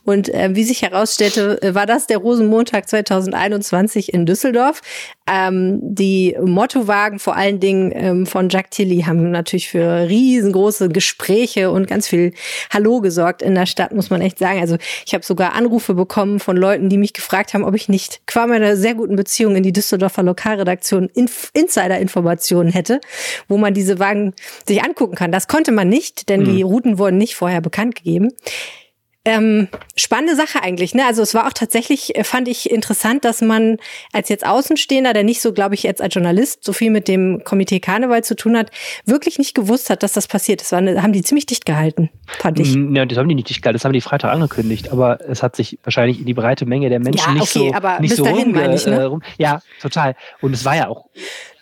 [0.04, 4.82] Und äh, wie sich herausstellte, äh, war das der Rosenmontag 2021 in Düsseldorf.
[5.26, 11.70] Ähm, die Mottowagen, vor allen Dingen ähm, von Jack Tilly, haben natürlich für riesengroße Gespräche
[11.70, 12.34] und ganz viel
[12.70, 14.60] Hallo gesorgt in der Stadt, muss man echt sagen.
[14.60, 18.20] Also ich habe sogar Anrufe bekommen von Leuten, die mich gefragt haben, ob ich nicht
[18.26, 23.00] qua meiner sehr guten Beziehung in die Düsseldorfer Lokalredaktion Inf Insider-Informationen hätte,
[23.48, 24.34] wo man diese Wagen
[24.66, 25.32] sich angucken kann.
[25.32, 26.56] Das konnte man nicht, denn mhm.
[26.56, 28.32] die Routen wurden nicht vorher bekannt gegeben.
[29.28, 30.94] Ähm, spannende Sache eigentlich.
[30.94, 31.04] Ne?
[31.06, 33.76] Also es war auch tatsächlich, äh, fand ich interessant, dass man
[34.12, 37.44] als jetzt Außenstehender, der nicht so, glaube ich, jetzt als Journalist so viel mit dem
[37.44, 38.70] Komitee Karneval zu tun hat,
[39.04, 40.62] wirklich nicht gewusst hat, dass das passiert.
[40.62, 42.74] Das war eine, haben die ziemlich dicht gehalten, fand ich.
[42.74, 43.76] Ja, das haben die nicht dicht gehalten.
[43.76, 44.90] Das haben die Freitag angekündigt.
[44.90, 47.74] Aber es hat sich wahrscheinlich in die breite Menge der Menschen ja, okay, nicht so,
[47.74, 48.94] aber nicht bis so dahin, rumge, ich, ne?
[48.94, 49.22] äh, rum.
[49.36, 50.16] Ja, total.
[50.40, 51.04] Und es war ja auch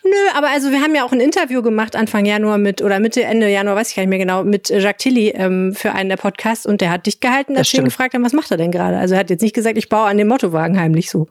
[0.09, 3.23] Nö, aber also wir haben ja auch ein Interview gemacht Anfang Januar mit, oder Mitte,
[3.23, 6.17] Ende Januar, weiß ich gar nicht mehr genau, mit Jacques Tilly ähm, für einen der
[6.17, 8.71] Podcasts und der hat dich gehalten, als wir ihn gefragt haben, was macht er denn
[8.71, 8.97] gerade?
[8.97, 11.27] Also er hat jetzt nicht gesagt, ich baue an dem Mottowagen heimlich so.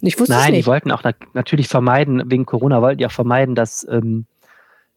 [0.00, 0.62] Ich wusste Nein, es nicht.
[0.62, 1.02] die wollten auch
[1.34, 4.26] natürlich vermeiden, wegen Corona wollten die auch vermeiden, dass ähm,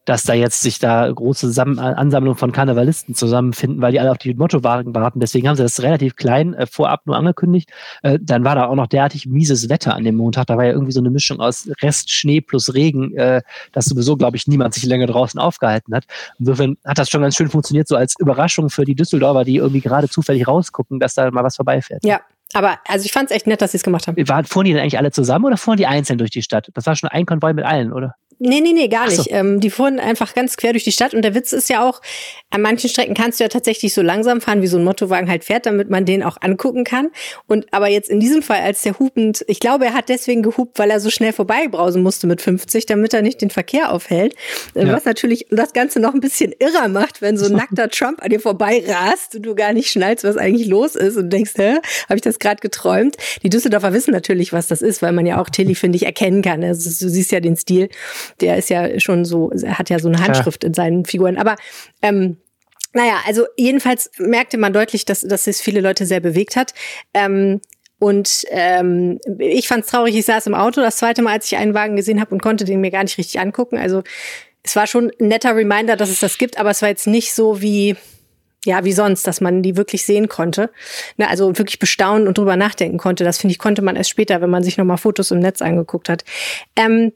[0.06, 4.18] dass da jetzt sich da große Sam Ansammlungen von Karnevalisten zusammenfinden, weil die alle auf
[4.18, 5.20] die Mottowagen warten.
[5.20, 7.70] Deswegen haben sie das relativ klein äh, vorab nur angekündigt.
[8.02, 10.48] Äh, dann war da auch noch derartig mieses Wetter an dem Montag.
[10.48, 14.18] Da war ja irgendwie so eine Mischung aus Rest Schnee plus Regen, äh, dass sowieso,
[14.18, 16.06] glaube ich, niemand sich länger draußen aufgehalten hat.
[16.40, 19.82] Insofern hat das schon ganz schön funktioniert, so als Überraschung für die Düsseldorfer, die irgendwie
[19.82, 22.04] gerade zufällig rausgucken, dass da mal was vorbeifährt.
[22.04, 22.22] Ja,
[22.54, 24.18] aber also ich fand es echt nett, dass sie es gemacht haben.
[24.28, 26.70] Waren, fuhren die denn eigentlich alle zusammen oder fuhren die einzeln durch die Stadt?
[26.74, 28.16] Das war schon ein Konvoi mit allen, oder?
[28.44, 29.26] Nee, nee, nee, gar nicht.
[29.26, 29.30] So.
[29.30, 31.14] Ähm, die fuhren einfach ganz quer durch die Stadt.
[31.14, 32.02] Und der Witz ist ja auch,
[32.50, 35.44] an manchen Strecken kannst du ja tatsächlich so langsam fahren, wie so ein Mottowagen halt
[35.44, 37.12] fährt, damit man den auch angucken kann.
[37.46, 40.80] Und aber jetzt in diesem Fall, als der hupend, ich glaube, er hat deswegen gehupt,
[40.80, 44.34] weil er so schnell vorbeibrausen musste mit 50, damit er nicht den Verkehr aufhält.
[44.74, 44.94] Äh, ja.
[44.94, 48.32] Was natürlich das Ganze noch ein bisschen irrer macht, wenn so ein nackter Trump an
[48.32, 51.76] dir vorbei rast und du gar nicht schnallst, was eigentlich los ist und denkst, hä,
[52.10, 53.18] habe ich das gerade geträumt?
[53.44, 56.42] Die Düsseldorfer wissen natürlich, was das ist, weil man ja auch Tilly, finde ich, erkennen
[56.42, 56.64] kann.
[56.64, 57.90] Also, du siehst ja den Stil
[58.40, 60.68] der ist ja schon so, er hat ja so eine Handschrift ja.
[60.68, 61.38] in seinen Figuren.
[61.38, 61.56] Aber
[62.02, 62.38] ähm,
[62.94, 66.74] naja, also jedenfalls merkte man deutlich, dass, dass es viele Leute sehr bewegt hat.
[67.14, 67.62] Ähm,
[68.00, 71.58] und ähm, ich fand es traurig, ich saß im Auto das zweite Mal, als ich
[71.58, 73.78] einen Wagen gesehen habe und konnte den mir gar nicht richtig angucken.
[73.78, 74.02] Also
[74.64, 77.34] es war schon ein netter Reminder, dass es das gibt, aber es war jetzt nicht
[77.34, 77.96] so wie,
[78.66, 80.72] ja, wie sonst, dass man die wirklich sehen konnte.
[81.18, 83.24] Ne, also wirklich bestaunen und drüber nachdenken konnte.
[83.24, 86.10] Das finde ich, konnte man erst später, wenn man sich nochmal Fotos im Netz angeguckt
[86.10, 86.24] hat.
[86.76, 87.12] Ähm,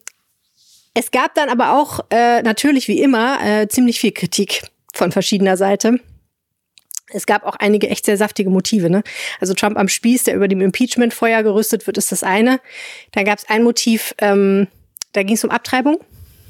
[0.96, 5.58] es gab dann aber auch äh, natürlich wie immer äh, ziemlich viel Kritik von verschiedener
[5.58, 6.00] Seite.
[7.10, 8.90] Es gab auch einige echt sehr saftige Motive.
[8.90, 9.04] Ne?
[9.40, 12.60] Also Trump am Spieß, der über dem Impeachment-Feuer gerüstet wird, ist das eine.
[13.12, 14.68] Dann gab es ein Motiv, ähm,
[15.12, 16.00] da ging es um Abtreibung.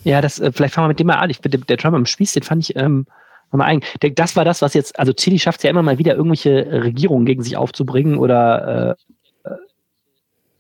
[0.04, 1.32] Ja, das äh, vielleicht fangen wir mit dem mal an.
[1.32, 3.08] Ich, der, der Trump am Spieß, den fand ich ähm,
[3.52, 3.82] mal ein.
[4.16, 7.26] Das war das, was jetzt, also Chili schafft es ja immer mal wieder, irgendwelche Regierungen
[7.26, 9.15] gegen sich aufzubringen oder äh,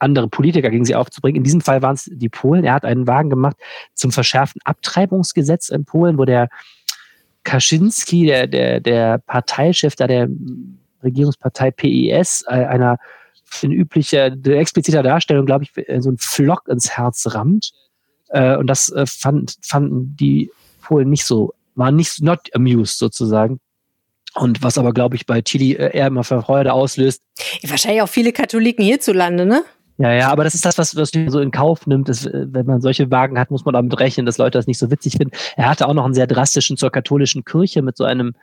[0.06, 1.38] andere Politiker gegen sie aufzubringen.
[1.38, 2.64] In diesem Fall waren es die Polen.
[2.64, 3.58] Er hat einen Wagen gemacht
[3.94, 6.48] zum verschärften Abtreibungsgesetz in Polen, wo der
[7.44, 10.28] Kaczynski, der, der, der Parteichef da der
[11.04, 12.98] Regierungspartei PIS, äh, einer
[13.62, 17.72] in üblicher, expliziter Darstellung, glaube ich, so ein Flock ins Herz rammt.
[18.30, 23.60] Äh, und das äh, fand, fanden die Polen nicht so, waren nicht not amused sozusagen.
[24.34, 27.22] Und was aber, glaube ich, bei Chili eher immer Freude auslöst.
[27.64, 29.64] Wahrscheinlich auch viele Katholiken hierzulande, ne?
[29.98, 32.10] Ja, ja, aber das ist das, was, was man so in Kauf nimmt.
[32.10, 34.78] Ist, äh, wenn man solche Wagen hat, muss man damit rechnen, dass Leute das nicht
[34.78, 35.36] so witzig finden.
[35.56, 38.34] Er hatte auch noch einen sehr drastischen zur katholischen Kirche mit so einem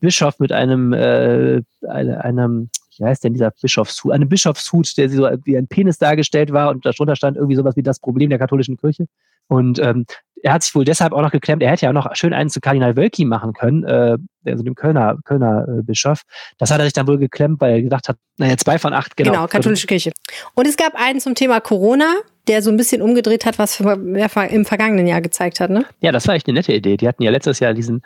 [0.00, 4.12] Bischof, mit einem, äh, einem, wie heißt denn dieser Bischofshut?
[4.12, 7.82] Einem Bischofshut, der so wie ein Penis dargestellt war und darunter stand irgendwie sowas wie
[7.82, 9.06] das Problem der katholischen Kirche.
[9.48, 10.06] Und ähm,
[10.42, 12.50] er hat sich wohl deshalb auch noch geklemmt, er hätte ja auch noch schön einen
[12.50, 16.22] zu Kardinal Wölki machen können, äh, also dem Kölner, Kölner äh, Bischof.
[16.58, 19.16] Das hat er sich dann wohl geklemmt, weil er gedacht hat, naja, zwei von acht,
[19.16, 19.32] genau.
[19.32, 20.12] Genau, katholische Kirche.
[20.54, 22.14] Und es gab einen zum Thema Corona,
[22.48, 25.84] der so ein bisschen umgedreht hat, was er im vergangenen Jahr gezeigt hat, ne?
[26.00, 26.96] Ja, das war echt eine nette Idee.
[26.96, 28.02] Die hatten ja letztes Jahr diesen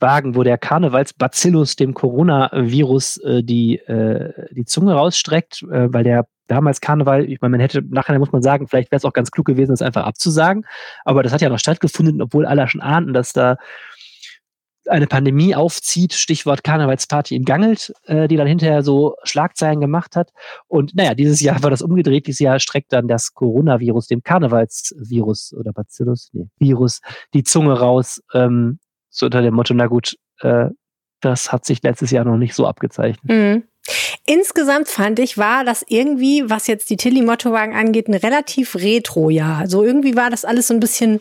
[0.00, 6.26] Wagen, wo der Karnevalsbacillus dem Coronavirus äh, die, äh, die Zunge rausstreckt, äh, weil der
[6.46, 9.30] damals Karneval, ich meine, man hätte, nachher muss man sagen, vielleicht wäre es auch ganz
[9.30, 10.66] klug gewesen, das einfach abzusagen.
[11.04, 13.56] Aber das hat ja noch stattgefunden, obwohl alle schon ahnten, dass da
[14.86, 20.30] eine Pandemie aufzieht, Stichwort Karnevalsparty in Gangelt, äh, die dann hinterher so Schlagzeilen gemacht hat.
[20.68, 22.26] Und naja, dieses Jahr war das umgedreht.
[22.26, 27.00] Dieses Jahr streckt dann das Coronavirus, dem Karnevalsvirus oder Bacillus, nee, Virus,
[27.34, 28.78] die Zunge raus, ähm,
[29.10, 30.68] so unter dem Motto, na gut, äh,
[31.20, 33.24] das hat sich letztes Jahr noch nicht so abgezeichnet.
[33.24, 33.64] Mhm.
[34.26, 39.66] Insgesamt fand ich, war das irgendwie, was jetzt die Tilly-Mottowagen angeht, ein relativ Retro-Jahr.
[39.66, 41.20] So irgendwie war das alles so ein bisschen,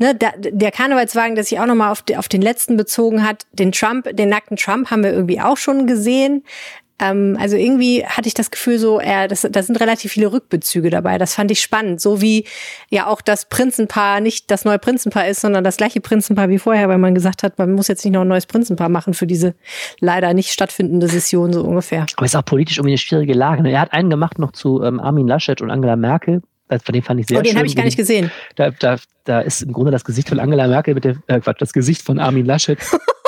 [0.00, 3.70] ne, der, der Karnevalswagen, der sich auch nochmal auf, auf den letzten bezogen hat, den
[3.70, 6.42] Trump, den nackten Trump haben wir irgendwie auch schon gesehen.
[6.98, 10.90] Ähm, also irgendwie hatte ich das Gefühl so, äh, das, da sind relativ viele Rückbezüge
[10.90, 11.18] dabei.
[11.18, 12.00] Das fand ich spannend.
[12.00, 12.46] So wie
[12.90, 16.88] ja auch das Prinzenpaar nicht das neue Prinzenpaar ist, sondern das gleiche Prinzenpaar wie vorher,
[16.88, 19.54] weil man gesagt hat, man muss jetzt nicht noch ein neues Prinzenpaar machen für diese
[20.00, 22.06] leider nicht stattfindende Session so ungefähr.
[22.16, 23.62] Aber es ist auch politisch irgendwie eine schwierige Lage.
[23.62, 23.72] Ne?
[23.72, 26.42] Er hat einen gemacht noch zu ähm, Armin Laschet und Angela Merkel.
[26.78, 28.30] Von dem fand ich sehr oh, den habe ich gar nicht gesehen.
[28.56, 31.60] Da, da, da ist im Grunde das Gesicht von Angela Merkel mit dem, äh, Quatsch,
[31.60, 32.78] das Gesicht von Armin Laschet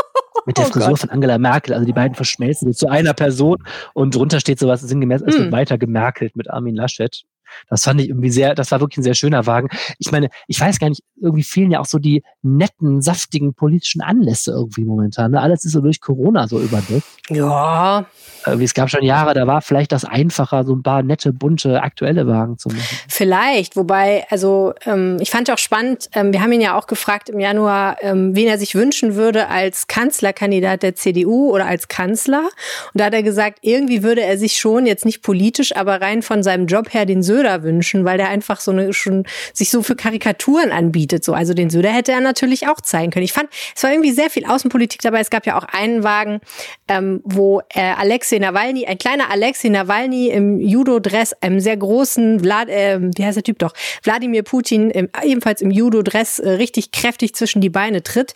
[0.46, 1.00] mit der oh Frisur Gott.
[1.00, 1.74] von Angela Merkel.
[1.74, 3.58] Also die beiden verschmelzen zu einer Person
[3.94, 5.38] und drunter steht sowas sinngemäß, es mm.
[5.40, 7.24] wird weiter gemerkelt mit Armin Laschet.
[7.68, 9.68] Das fand ich irgendwie sehr, das war wirklich ein sehr schöner Wagen.
[9.98, 14.02] Ich meine, ich weiß gar nicht, irgendwie fehlen ja auch so die netten, saftigen politischen
[14.02, 15.32] Anlässe irgendwie momentan.
[15.32, 15.40] Ne?
[15.40, 17.06] Alles ist so durch Corona so überdeckt.
[17.28, 18.06] Ja.
[18.46, 21.82] Wie es gab schon Jahre, da war vielleicht das einfacher, so ein paar nette, bunte,
[21.82, 22.82] aktuelle Wagen zu machen.
[23.08, 27.28] Vielleicht, wobei, also ähm, ich fand auch spannend, ähm, wir haben ihn ja auch gefragt
[27.28, 32.48] im Januar, ähm, wen er sich wünschen würde als Kanzlerkandidat der CDU oder als Kanzler.
[32.92, 36.22] Und da hat er gesagt, irgendwie würde er sich schon, jetzt nicht politisch, aber rein
[36.22, 39.70] von seinem Job her den Söder Söder wünschen, weil der einfach so eine schon sich
[39.70, 41.24] so für Karikaturen anbietet.
[41.24, 43.24] So, also den Söder hätte er natürlich auch zeigen können.
[43.24, 45.20] Ich fand, es war irgendwie sehr viel Außenpolitik dabei.
[45.20, 46.40] Es gab ja auch einen Wagen,
[46.88, 52.68] ähm, wo äh, Alexei Nawalny, ein kleiner Alexei Nawalny im Judo-Dress, einem sehr großen, Vlad,
[52.68, 53.74] äh, wie heißt der Typ doch,
[54.04, 58.32] Wladimir Putin im, ebenfalls im Judo-Dress äh, richtig kräftig zwischen die Beine tritt.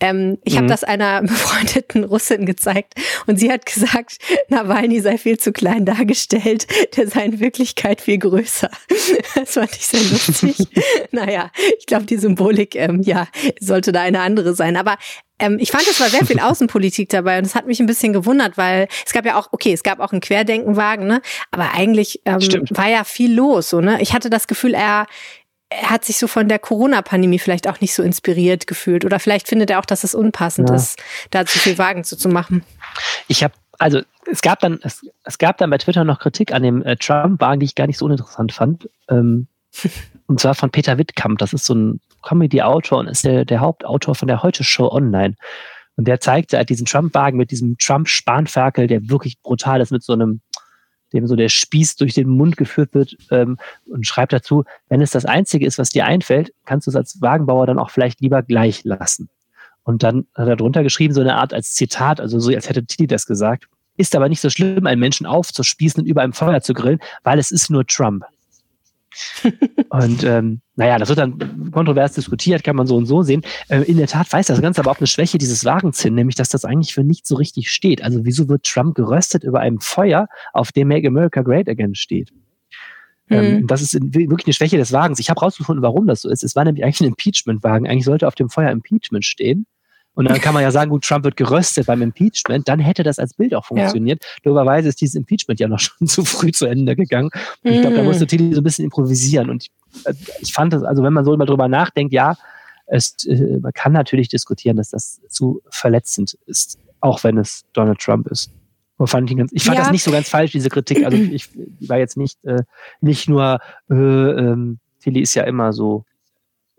[0.00, 0.58] Ähm, ich mhm.
[0.58, 2.94] habe das einer befreundeten Russin gezeigt
[3.26, 4.18] und sie hat gesagt,
[4.48, 8.70] Nawalny sei viel zu klein dargestellt, der sei in Wirklichkeit viel größer größer.
[9.34, 10.56] Das fand ich sehr lustig.
[11.12, 13.26] naja, ich glaube, die Symbolik, ähm, ja,
[13.60, 14.76] sollte da eine andere sein.
[14.76, 14.96] Aber
[15.38, 18.12] ähm, ich fand, es war sehr viel Außenpolitik dabei und es hat mich ein bisschen
[18.12, 21.22] gewundert, weil es gab ja auch, okay, es gab auch einen Querdenkenwagen, ne?
[21.50, 24.00] Aber eigentlich ähm, war ja viel los, so, ne?
[24.02, 25.06] Ich hatte das Gefühl, er,
[25.70, 29.04] er hat sich so von der Corona-Pandemie vielleicht auch nicht so inspiriert gefühlt.
[29.04, 30.76] Oder vielleicht findet er auch, dass es unpassend ja.
[30.76, 30.98] ist,
[31.30, 32.64] da zu viel Wagen zu, zu machen.
[33.28, 36.62] Ich habe also es gab dann, es, es, gab dann bei Twitter noch Kritik an
[36.62, 38.88] dem äh, Trump-Wagen, die ich gar nicht so uninteressant fand.
[39.08, 39.46] Ähm,
[40.26, 41.38] und zwar von Peter Wittkamp.
[41.38, 45.34] Das ist so ein Comedy-Autor und ist der, der Hauptautor von der Heute-Show online.
[45.96, 50.12] Und der zeigt halt diesen Trump-Wagen mit diesem Trump-Spanferkel, der wirklich brutal ist, mit so
[50.12, 50.42] einem,
[51.14, 55.10] dem so der Spieß durch den Mund geführt wird ähm, und schreibt dazu, wenn es
[55.10, 58.42] das Einzige ist, was dir einfällt, kannst du es als Wagenbauer dann auch vielleicht lieber
[58.42, 59.30] gleich lassen.
[59.90, 62.86] Und dann hat er drunter geschrieben, so eine Art als Zitat, also so als hätte
[62.86, 63.64] Tilly das gesagt.
[63.96, 67.40] Ist aber nicht so schlimm, einen Menschen aufzuspießen und über einem Feuer zu grillen, weil
[67.40, 68.22] es ist nur Trump.
[69.90, 73.42] und ähm, naja, das wird dann kontrovers diskutiert, kann man so und so sehen.
[73.66, 76.36] Äh, in der Tat weiß das Ganze aber auch eine Schwäche dieses Wagens hin, nämlich
[76.36, 78.04] dass das eigentlich für nichts so richtig steht.
[78.04, 82.30] Also wieso wird Trump geröstet über einem Feuer, auf dem Make America Great Again steht?
[83.28, 83.66] Ähm, mhm.
[83.66, 85.18] das ist wirklich eine Schwäche des Wagens.
[85.18, 86.44] Ich habe rausgefunden, warum das so ist.
[86.44, 87.88] Es war nämlich eigentlich ein Impeachment-Wagen.
[87.88, 89.66] Eigentlich sollte auf dem Feuer Impeachment stehen.
[90.20, 93.18] Und dann kann man ja sagen, gut, Trump wird geröstet beim Impeachment, dann hätte das
[93.18, 94.22] als Bild auch funktioniert.
[94.22, 94.28] Ja.
[94.42, 97.30] Doberweise ist dieses Impeachment ja noch schon zu früh zu Ende gegangen.
[97.64, 99.48] Und ich glaube, da musste Tilly so ein bisschen improvisieren.
[99.48, 102.36] Und ich, äh, ich fand das, also wenn man so mal drüber nachdenkt, ja,
[102.86, 107.98] es, äh, man kann natürlich diskutieren, dass das zu verletzend ist, auch wenn es Donald
[107.98, 108.52] Trump ist.
[109.02, 109.84] Fand ich, ganz, ich fand ja.
[109.84, 111.02] das nicht so ganz falsch, diese Kritik.
[111.06, 111.48] Also ich,
[111.80, 112.64] ich war jetzt nicht, äh,
[113.00, 113.58] nicht nur,
[113.90, 116.04] äh, ähm, Tilly ist ja immer so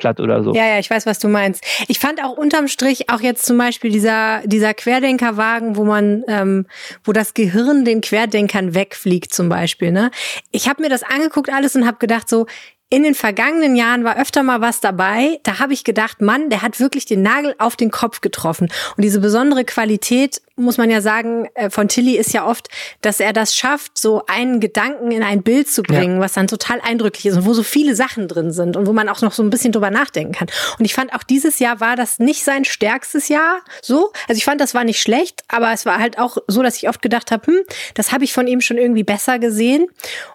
[0.01, 0.53] platt oder so.
[0.53, 1.63] Ja, ja, ich weiß, was du meinst.
[1.87, 6.65] Ich fand auch unterm Strich auch jetzt zum Beispiel dieser, dieser Querdenkerwagen, wo man, ähm,
[7.03, 9.91] wo das Gehirn den Querdenkern wegfliegt zum Beispiel.
[9.91, 10.11] Ne?
[10.51, 12.47] Ich habe mir das angeguckt alles und habe gedacht so,
[12.89, 15.39] in den vergangenen Jahren war öfter mal was dabei.
[15.43, 18.69] Da habe ich gedacht, Mann, der hat wirklich den Nagel auf den Kopf getroffen.
[18.97, 22.67] Und diese besondere Qualität, muss man ja sagen, äh, von Tilly ist ja oft,
[23.01, 26.21] dass er das schafft, so einen Gedanken in ein Bild zu bringen, ja.
[26.21, 29.09] was dann total eindrücklich ist und wo so viele Sachen drin sind und wo man
[29.09, 30.47] auch noch so ein bisschen drüber nachdenken kann.
[30.79, 34.11] Und ich fand auch dieses Jahr war das nicht sein stärkstes Jahr, so.
[34.27, 36.89] Also ich fand, das war nicht schlecht, aber es war halt auch so, dass ich
[36.89, 37.61] oft gedacht habe, hm,
[37.93, 39.87] das habe ich von ihm schon irgendwie besser gesehen.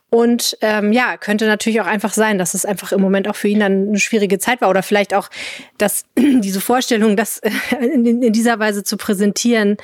[0.08, 3.48] Und ähm, ja, könnte natürlich auch einfach sein, dass es einfach im Moment auch für
[3.48, 5.28] ihn dann eine schwierige Zeit war oder vielleicht auch,
[5.78, 7.40] dass diese Vorstellung, das
[7.80, 9.76] in, in dieser Weise zu präsentieren,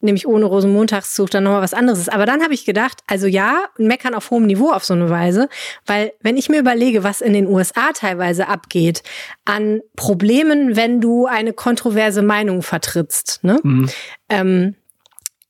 [0.00, 2.12] nämlich ohne Rosenmontagszug, dann nochmal was anderes ist.
[2.12, 5.48] Aber dann habe ich gedacht, also ja, meckern auf hohem Niveau auf so eine Weise,
[5.86, 9.02] weil wenn ich mir überlege, was in den USA teilweise abgeht
[9.44, 13.60] an Problemen, wenn du eine kontroverse Meinung vertrittst, ne?
[13.62, 13.88] Mhm.
[14.28, 14.74] Ähm,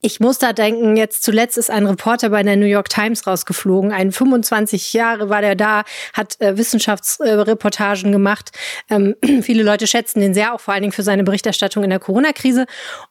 [0.01, 3.91] ich muss da denken, jetzt zuletzt ist ein Reporter bei der New York Times rausgeflogen.
[3.91, 5.83] Ein 25 Jahre war der da,
[6.13, 8.51] hat äh, Wissenschaftsreportagen äh, gemacht.
[8.89, 11.99] Ähm, viele Leute schätzen den sehr, auch vor allen Dingen für seine Berichterstattung in der
[11.99, 12.65] Corona-Krise.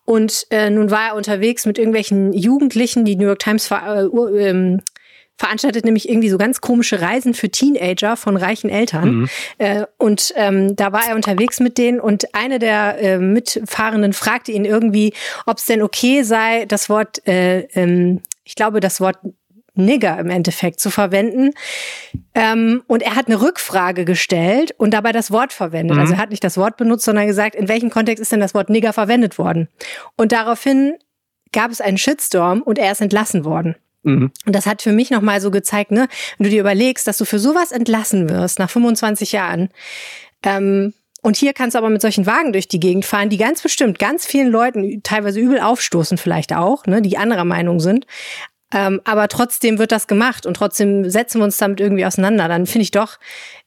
[0.06, 4.80] Und äh, nun war er unterwegs mit irgendwelchen Jugendlichen, die New York Times äh, ähm,
[5.38, 9.10] veranstaltet nämlich irgendwie so ganz komische Reisen für Teenager von reichen Eltern.
[9.10, 9.28] Mhm.
[9.58, 14.52] Äh, und ähm, da war er unterwegs mit denen und eine der äh, Mitfahrenden fragte
[14.52, 15.14] ihn irgendwie,
[15.46, 19.18] ob es denn okay sei, das Wort, äh, ähm, ich glaube, das Wort
[19.78, 21.52] Nigger im Endeffekt zu verwenden.
[22.34, 25.96] Ähm, und er hat eine Rückfrage gestellt und dabei das Wort verwendet.
[25.96, 26.02] Mhm.
[26.02, 28.54] Also er hat nicht das Wort benutzt, sondern gesagt, in welchem Kontext ist denn das
[28.54, 29.68] Wort Nigger verwendet worden?
[30.16, 30.94] Und daraufhin
[31.52, 33.76] gab es einen Shitstorm und er ist entlassen worden.
[34.08, 34.32] Mhm.
[34.46, 37.24] Und das hat für mich nochmal so gezeigt, ne, wenn du dir überlegst, dass du
[37.24, 39.68] für sowas entlassen wirst nach 25 Jahren,
[40.44, 43.60] ähm, und hier kannst du aber mit solchen Wagen durch die Gegend fahren, die ganz
[43.60, 48.06] bestimmt ganz vielen Leuten teilweise übel aufstoßen, vielleicht auch, ne, die anderer Meinung sind.
[48.72, 52.48] Ähm, aber trotzdem wird das gemacht und trotzdem setzen wir uns damit irgendwie auseinander.
[52.48, 53.18] Dann finde ich doch,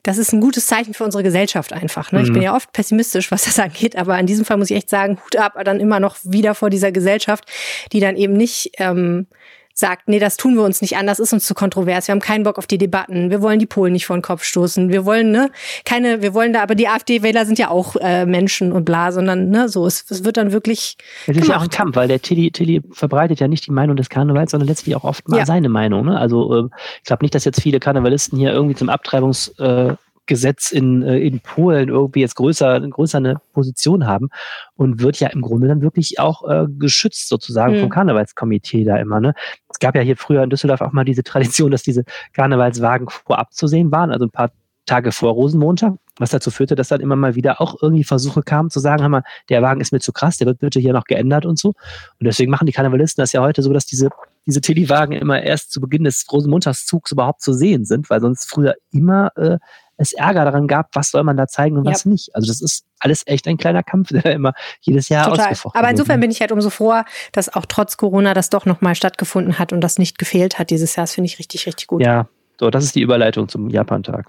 [0.03, 2.11] das ist ein gutes Zeichen für unsere Gesellschaft einfach.
[2.11, 2.19] Ne?
[2.19, 2.25] Mhm.
[2.25, 2.45] Ich bin mhm.
[2.45, 5.35] ja oft pessimistisch, was das angeht, aber in diesem Fall muss ich echt sagen, Hut
[5.35, 7.45] ab, dann immer noch wieder vor dieser Gesellschaft,
[7.91, 9.27] die dann eben nicht ähm,
[9.73, 12.19] sagt, nee, das tun wir uns nicht an, das ist uns zu kontrovers, wir haben
[12.19, 15.05] keinen Bock auf die Debatten, wir wollen die Polen nicht vor den Kopf stoßen, wir
[15.05, 15.51] wollen, ne,
[15.85, 19.49] keine, wir wollen da, aber die AfD-Wähler sind ja auch äh, Menschen und bla, sondern,
[19.49, 20.97] ne, so, es, es wird dann wirklich.
[21.27, 23.95] Es ist ja auch ein Kampf, weil der Tilly, Tilly verbreitet ja nicht die Meinung
[23.95, 25.45] des Karnevals, sondern letztlich auch oft mal ja.
[25.45, 26.19] seine Meinung, ne?
[26.19, 29.93] Also, äh, ich glaube nicht, dass jetzt viele Karnevalisten hier irgendwie zum Abtreibungs, äh,
[30.25, 34.29] Gesetz in, äh, in Polen irgendwie jetzt größer, größer eine Position haben
[34.75, 37.79] und wird ja im Grunde dann wirklich auch äh, geschützt sozusagen mhm.
[37.81, 39.19] vom Karnevalskomitee da immer.
[39.19, 39.33] Ne?
[39.69, 42.03] Es gab ja hier früher in Düsseldorf auch mal diese Tradition, dass diese
[42.33, 44.51] Karnevalswagen vorab zu sehen waren, also ein paar
[44.85, 48.69] Tage vor Rosenmontag, was dazu führte, dass dann immer mal wieder auch irgendwie Versuche kamen
[48.69, 51.05] zu sagen, hör mal, der Wagen ist mir zu krass, der wird bitte hier noch
[51.05, 51.69] geändert und so.
[51.69, 54.09] Und deswegen machen die Karnevalisten das ja heute so, dass diese,
[54.45, 58.75] diese Tilly-Wagen immer erst zu Beginn des Rosenmontagszugs überhaupt zu sehen sind, weil sonst früher
[58.91, 59.57] immer äh,
[60.01, 61.91] es Ärger daran gab, was soll man da zeigen und ja.
[61.91, 62.35] was nicht.
[62.35, 65.45] Also das ist alles echt ein kleiner Kampf, der immer jedes Jahr Total.
[65.45, 66.21] ausgefochten Aber insofern wird.
[66.21, 69.81] bin ich halt umso froher, dass auch trotz Corona das doch nochmal stattgefunden hat und
[69.81, 71.03] das nicht gefehlt hat dieses Jahr.
[71.03, 72.01] Das finde ich richtig, richtig gut.
[72.01, 72.27] Ja,
[72.59, 74.27] so, das ist die Überleitung zum Japantag.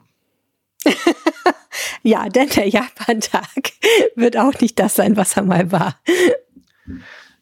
[2.03, 3.73] ja, denn der Japantag
[4.17, 5.97] wird auch nicht das sein, was er mal war.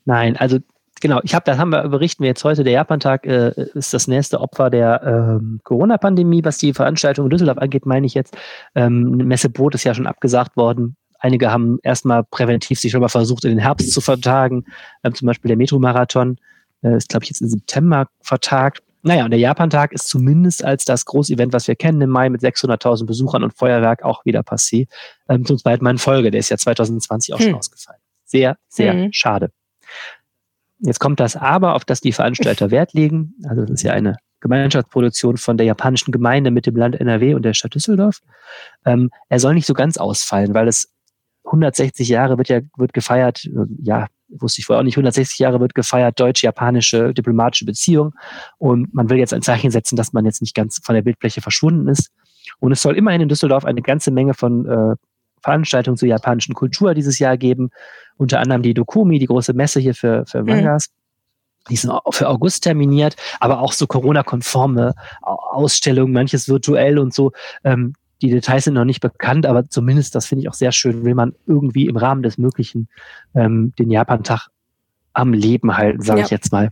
[0.04, 0.58] Nein, also
[1.00, 4.06] genau, ich habe, das haben wir, berichten wir jetzt heute, der Japantag äh, ist das
[4.06, 8.36] nächste Opfer der ähm, Corona-Pandemie, was die Veranstaltung in Düsseldorf angeht, meine ich jetzt.
[8.74, 10.96] Ähm, Messeboot ist ja schon abgesagt worden.
[11.18, 14.64] Einige haben erstmal präventiv sich schon mal versucht, in den Herbst zu vertagen.
[15.04, 16.38] Ähm, zum Beispiel der Metromarathon
[16.82, 18.82] äh, ist, glaube ich, jetzt im September vertagt.
[19.02, 22.42] Naja, und der Japantag ist zumindest als das Großevent, was wir kennen im Mai mit
[22.42, 24.88] 600.000 Besuchern und Feuerwerk auch wieder passé.
[25.28, 26.30] Ähm, zum zweiten Mal in Folge.
[26.30, 27.46] Der ist ja 2020 auch hm.
[27.46, 28.00] schon ausgefallen.
[28.24, 29.12] Sehr, sehr hm.
[29.12, 29.50] schade.
[30.80, 33.34] Jetzt kommt das Aber, auf das die Veranstalter Wert legen.
[33.44, 37.42] Also das ist ja eine Gemeinschaftsproduktion von der japanischen Gemeinde mit dem Land NRW und
[37.42, 38.20] der Stadt Düsseldorf.
[38.86, 40.90] Ähm, er soll nicht so ganz ausfallen, weil es
[41.44, 43.48] 160 Jahre wird ja wird gefeiert,
[43.82, 48.14] ja, wusste ich vorher auch nicht, 160 Jahre wird gefeiert, deutsch-japanische diplomatische Beziehung.
[48.58, 51.40] Und man will jetzt ein Zeichen setzen, dass man jetzt nicht ganz von der Bildfläche
[51.40, 52.10] verschwunden ist.
[52.58, 54.96] Und es soll immerhin in Düsseldorf eine ganze Menge von äh,
[55.42, 57.70] Veranstaltungen zur japanischen Kultur dieses Jahr geben.
[58.16, 60.48] Unter anderem die Dokumi, die große Messe hier für, für mhm.
[60.48, 60.88] Mangas.
[60.88, 61.00] Mhm.
[61.68, 67.32] Die sind für August terminiert, aber auch so Corona-konforme Ausstellungen, manches virtuell und so.
[67.64, 71.04] Ähm, die Details sind noch nicht bekannt, aber zumindest, das finde ich auch sehr schön,
[71.04, 72.88] will man irgendwie im Rahmen des Möglichen
[73.34, 74.48] ähm, den Japan-Tag
[75.12, 76.24] am Leben halten, sage ja.
[76.26, 76.70] ich jetzt mal.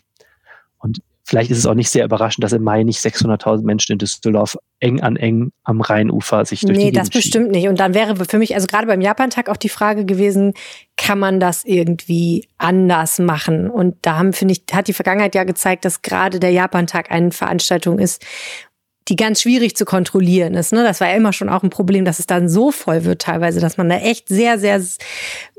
[1.29, 4.57] Vielleicht ist es auch nicht sehr überraschend, dass im Mai nicht 600.000 Menschen in Düsseldorf
[4.81, 7.69] eng an eng am Rheinufer sich durch nee, die Nee, das bestimmt nicht.
[7.69, 10.55] Und dann wäre für mich, also gerade beim Japantag auch die Frage gewesen,
[10.97, 13.69] kann man das irgendwie anders machen?
[13.69, 17.31] Und da haben, finde ich, hat die Vergangenheit ja gezeigt, dass gerade der Japantag eine
[17.31, 18.25] Veranstaltung ist,
[19.09, 20.73] die ganz schwierig zu kontrollieren ist.
[20.73, 20.83] Ne?
[20.83, 23.61] Das war ja immer schon auch ein Problem, dass es dann so voll wird teilweise,
[23.61, 24.83] dass man da echt sehr, sehr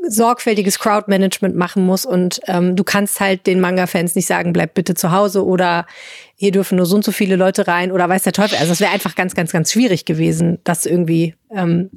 [0.08, 2.06] sorgfältiges Crowdmanagement machen muss.
[2.06, 5.88] Und ähm, du kannst halt den Manga-Fans nicht sagen, bleib bitte zu Hause oder
[6.36, 8.58] hier dürfen nur so und so viele Leute rein oder weiß der Teufel.
[8.60, 11.90] Also es wäre einfach ganz, ganz, ganz schwierig gewesen, das irgendwie ähm,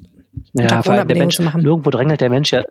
[0.54, 1.38] ja, vor allem der Mensch.
[1.38, 2.64] Irgendwo drängelt der Mensch ja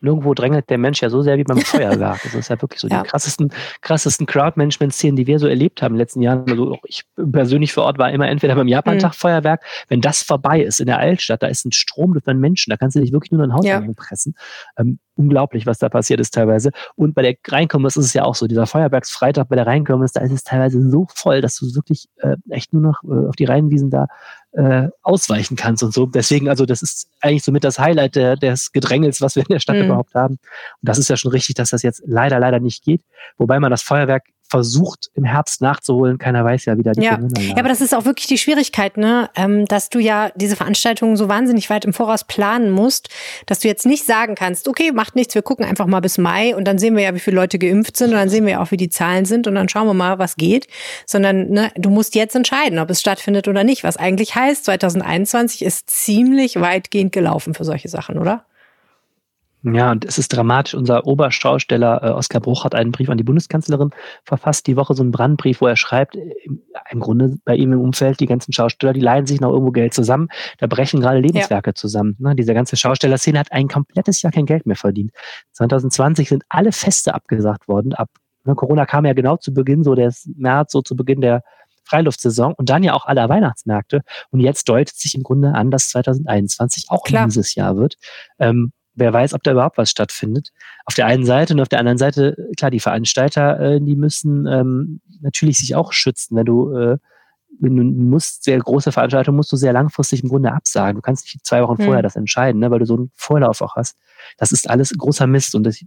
[0.00, 2.20] nirgendwo drängelt der Mensch ja so sehr wie beim Feuerwerk.
[2.22, 3.02] Das ist ja wirklich so ja.
[3.02, 6.48] die krassesten, krassesten Crowdmanagement-Szenen, die wir so erlebt haben in den letzten Jahren.
[6.48, 9.16] Also auch ich persönlich vor Ort war immer entweder beim Japantag mhm.
[9.16, 12.76] Feuerwerk, wenn das vorbei ist in der Altstadt, da ist ein Strom von Menschen, da
[12.76, 13.82] kannst du dich wirklich nur in ein Haus ja.
[13.96, 14.34] pressen.
[14.78, 16.70] Ähm, unglaublich, was da passiert ist teilweise.
[16.94, 20.20] Und bei der Rheinkirmes ist es ja auch so, dieser Feuerwerksfreitag bei der Rheinkirmes, da
[20.20, 23.44] ist es teilweise so voll, dass du wirklich äh, echt nur noch äh, auf die
[23.44, 24.06] Rheinwiesen da
[24.58, 26.06] äh, ausweichen kannst und so.
[26.06, 29.60] Deswegen, also das ist eigentlich somit das Highlight der, des Gedrängels, was wir in der
[29.60, 29.84] Stadt mhm.
[29.84, 30.34] überhaupt haben.
[30.34, 30.40] Und
[30.82, 33.02] das ist ja schon richtig, dass das jetzt leider, leider nicht geht.
[33.36, 36.18] Wobei man das Feuerwerk versucht im Herbst nachzuholen.
[36.18, 37.18] Keiner weiß ja, wie da die ja.
[37.38, 39.30] ja, aber das ist auch wirklich die Schwierigkeit, ne?
[39.36, 43.08] Ähm, dass du ja diese Veranstaltungen so wahnsinnig weit im Voraus planen musst,
[43.46, 46.56] dass du jetzt nicht sagen kannst, okay, macht nichts, wir gucken einfach mal bis Mai
[46.56, 48.62] und dann sehen wir ja, wie viele Leute geimpft sind und dann sehen wir ja
[48.62, 50.66] auch, wie die Zahlen sind und dann schauen wir mal, was geht.
[51.06, 53.84] Sondern ne, du musst jetzt entscheiden, ob es stattfindet oder nicht.
[53.84, 58.44] Was eigentlich heißt, 2021 ist ziemlich weitgehend gelaufen für solche Sachen, oder?
[59.62, 60.74] Ja, und es ist dramatisch.
[60.74, 63.90] Unser Oberschausteller äh, Oskar Bruch hat einen Brief an die Bundeskanzlerin
[64.24, 66.32] verfasst, die Woche so einen Brandbrief, wo er schreibt, äh,
[66.90, 69.94] im Grunde bei ihm im Umfeld, die ganzen Schausteller, die leihen sich noch irgendwo Geld
[69.94, 70.28] zusammen,
[70.58, 71.74] da brechen gerade Lebenswerke ja.
[71.74, 72.16] zusammen.
[72.18, 72.36] Ne?
[72.36, 75.10] Diese ganze Schaustellerszene hat ein komplettes Jahr kein Geld mehr verdient.
[75.52, 77.94] 2020 sind alle Feste abgesagt worden.
[77.94, 78.10] Ab
[78.44, 81.42] ne, Corona kam ja genau zu Beginn, so der März, so zu Beginn der
[81.82, 84.02] Freiluftsaison und dann ja auch aller Weihnachtsmärkte.
[84.30, 87.26] Und jetzt deutet sich im Grunde an, dass 2021 auch Klar.
[87.26, 87.96] dieses Jahr wird.
[88.38, 90.50] Ähm, wer weiß, ob da überhaupt was stattfindet.
[90.84, 94.46] Auf der einen Seite und auf der anderen Seite, klar, die Veranstalter, äh, die müssen
[94.46, 96.36] ähm, natürlich sich auch schützen.
[96.36, 96.98] Wenn du, äh,
[97.60, 100.96] wenn du musst, sehr große Veranstaltungen musst du sehr langfristig im Grunde absagen.
[100.96, 101.86] Du kannst nicht zwei Wochen mhm.
[101.86, 103.96] vorher das entscheiden, ne, weil du so einen Vorlauf auch hast.
[104.36, 105.82] Das ist alles großer Mist und das,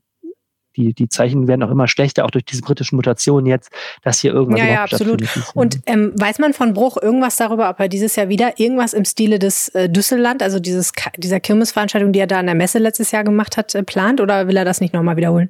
[0.76, 3.72] die, die Zeichen werden auch immer schlechter, auch durch diese britischen Mutationen jetzt,
[4.04, 5.24] dass hier irgendwas Ja, ja, absolut.
[5.54, 9.06] Und ähm, weiß man von Bruch irgendwas darüber, ob er dieses Jahr wieder irgendwas im
[9.06, 13.12] Stile des äh, Düsseldland, also dieses, dieser Kirmesveranstaltung, die er da an der Messe letztes
[13.12, 15.50] Jahr gemacht hat, äh, plant oder will er das nicht nochmal wiederholen?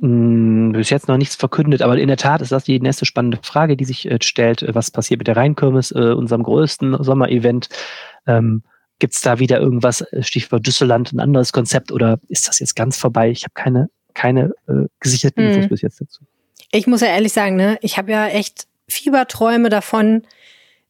[0.00, 3.38] Hm, bis jetzt noch nichts verkündet, aber in der Tat ist das die nächste spannende
[3.42, 4.64] Frage, die sich äh, stellt.
[4.74, 7.68] Was passiert mit der Rheinkirmes, äh, unserem größten Sommerevent?
[8.26, 8.62] Ähm,
[8.98, 12.74] Gibt es da wieder irgendwas, äh, Stichwort Düsseldland, ein anderes Konzept oder ist das jetzt
[12.74, 13.30] ganz vorbei?
[13.30, 15.44] Ich habe keine, keine äh, gesicherten.
[15.44, 16.24] Infos bis jetzt dazu.
[16.72, 20.22] Ich muss ja ehrlich sagen, ne, ich habe ja echt Fieberträume davon,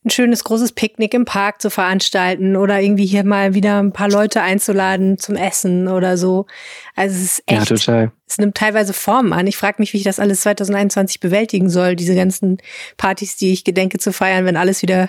[0.07, 4.09] ein schönes großes Picknick im Park zu veranstalten oder irgendwie hier mal wieder ein paar
[4.09, 6.47] Leute einzuladen zum Essen oder so.
[6.95, 8.13] Also es ist echt, ja, total.
[8.27, 9.49] es nimmt teilweise Formen an.
[9.49, 12.59] Ich frage mich, wie ich das alles 2021 bewältigen soll, diese ganzen
[12.97, 15.09] Partys, die ich gedenke zu feiern, wenn alles wieder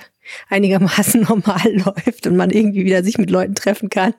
[0.49, 4.15] einigermaßen normal läuft und man irgendwie wieder sich mit Leuten treffen kann.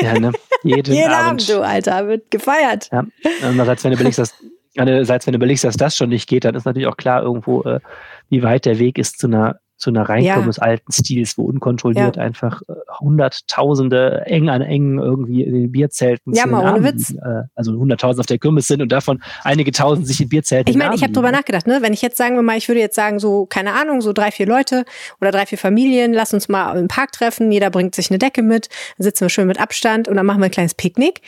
[0.00, 0.32] Ja, ne?
[0.62, 1.42] Jeden, Jeden Abend.
[1.42, 2.88] Abend, du Alter, wird gefeiert.
[2.92, 3.04] Ja,
[3.42, 4.34] andererseits, wenn du überlegst, dass,
[4.76, 7.64] andererseits, wenn du überlegst, dass das schon nicht geht, dann ist natürlich auch klar irgendwo,
[7.64, 7.80] äh,
[8.28, 10.46] wie weit der Weg ist zu einer zu einer Reinkommen ja.
[10.46, 12.22] des alten Stils, wo unkontrolliert ja.
[12.22, 17.10] einfach äh, hunderttausende eng an eng irgendwie in den Bierzelten ja, mal ohne Witz.
[17.10, 20.78] Äh, also hunderttausend auf der Kirmes sind und davon einige tausend sich in Bierzelten Ich
[20.78, 21.82] meine, ich habe drüber nachgedacht, ne?
[21.82, 24.30] wenn ich jetzt sagen wir mal, ich würde jetzt sagen so, keine Ahnung, so drei,
[24.30, 24.84] vier Leute
[25.20, 28.42] oder drei, vier Familien, lass uns mal im Park treffen, jeder bringt sich eine Decke
[28.42, 31.20] mit, dann sitzen wir schön mit Abstand und dann machen wir ein kleines Picknick.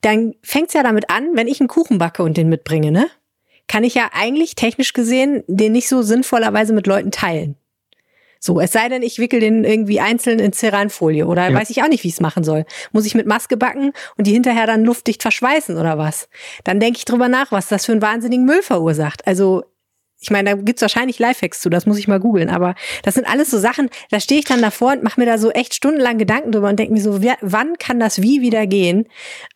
[0.00, 3.06] Dann fängt's ja damit an, wenn ich einen Kuchen backe und den mitbringe, ne?
[3.68, 7.56] Kann ich ja eigentlich technisch gesehen den nicht so sinnvollerweise mit Leuten teilen.
[8.40, 11.54] So, es sei denn, ich wickel den irgendwie einzeln in Ceranfolie oder ja.
[11.54, 12.64] weiß ich auch nicht, wie ich es machen soll.
[12.92, 16.28] Muss ich mit Maske backen und die hinterher dann luftdicht verschweißen oder was?
[16.64, 19.26] Dann denke ich drüber nach, was das für einen wahnsinnigen Müll verursacht.
[19.26, 19.64] Also
[20.18, 23.28] ich meine, da gibt's wahrscheinlich Lifehacks zu, das muss ich mal googeln, aber das sind
[23.28, 26.16] alles so Sachen, da stehe ich dann davor und mache mir da so echt stundenlang
[26.16, 29.06] Gedanken drüber und denke mir so, wer, wann kann das wie wieder gehen?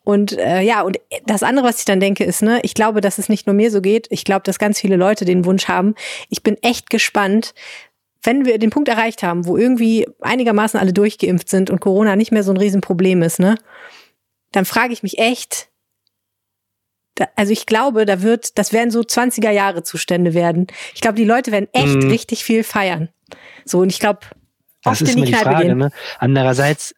[0.05, 3.19] Und äh, ja, und das andere, was ich dann denke, ist, ne, ich glaube, dass
[3.19, 5.95] es nicht nur mir so geht, ich glaube, dass ganz viele Leute den Wunsch haben.
[6.29, 7.55] Ich bin echt gespannt,
[8.23, 12.33] wenn wir den Punkt erreicht haben, wo irgendwie einigermaßen alle durchgeimpft sind und Corona nicht
[12.33, 13.57] mehr so ein Riesenproblem ist, ne,
[14.53, 15.69] dann frage ich mich echt,
[17.15, 20.67] da, also ich glaube, da wird, das werden so 20er Jahre Zustände werden.
[20.95, 22.09] Ich glaube, die Leute werden echt mm.
[22.09, 23.09] richtig viel feiern.
[23.65, 24.21] So, und ich glaube,
[24.85, 25.75] oft in die, die Frage.
[25.75, 25.91] Ne?
[26.19, 26.95] Andererseits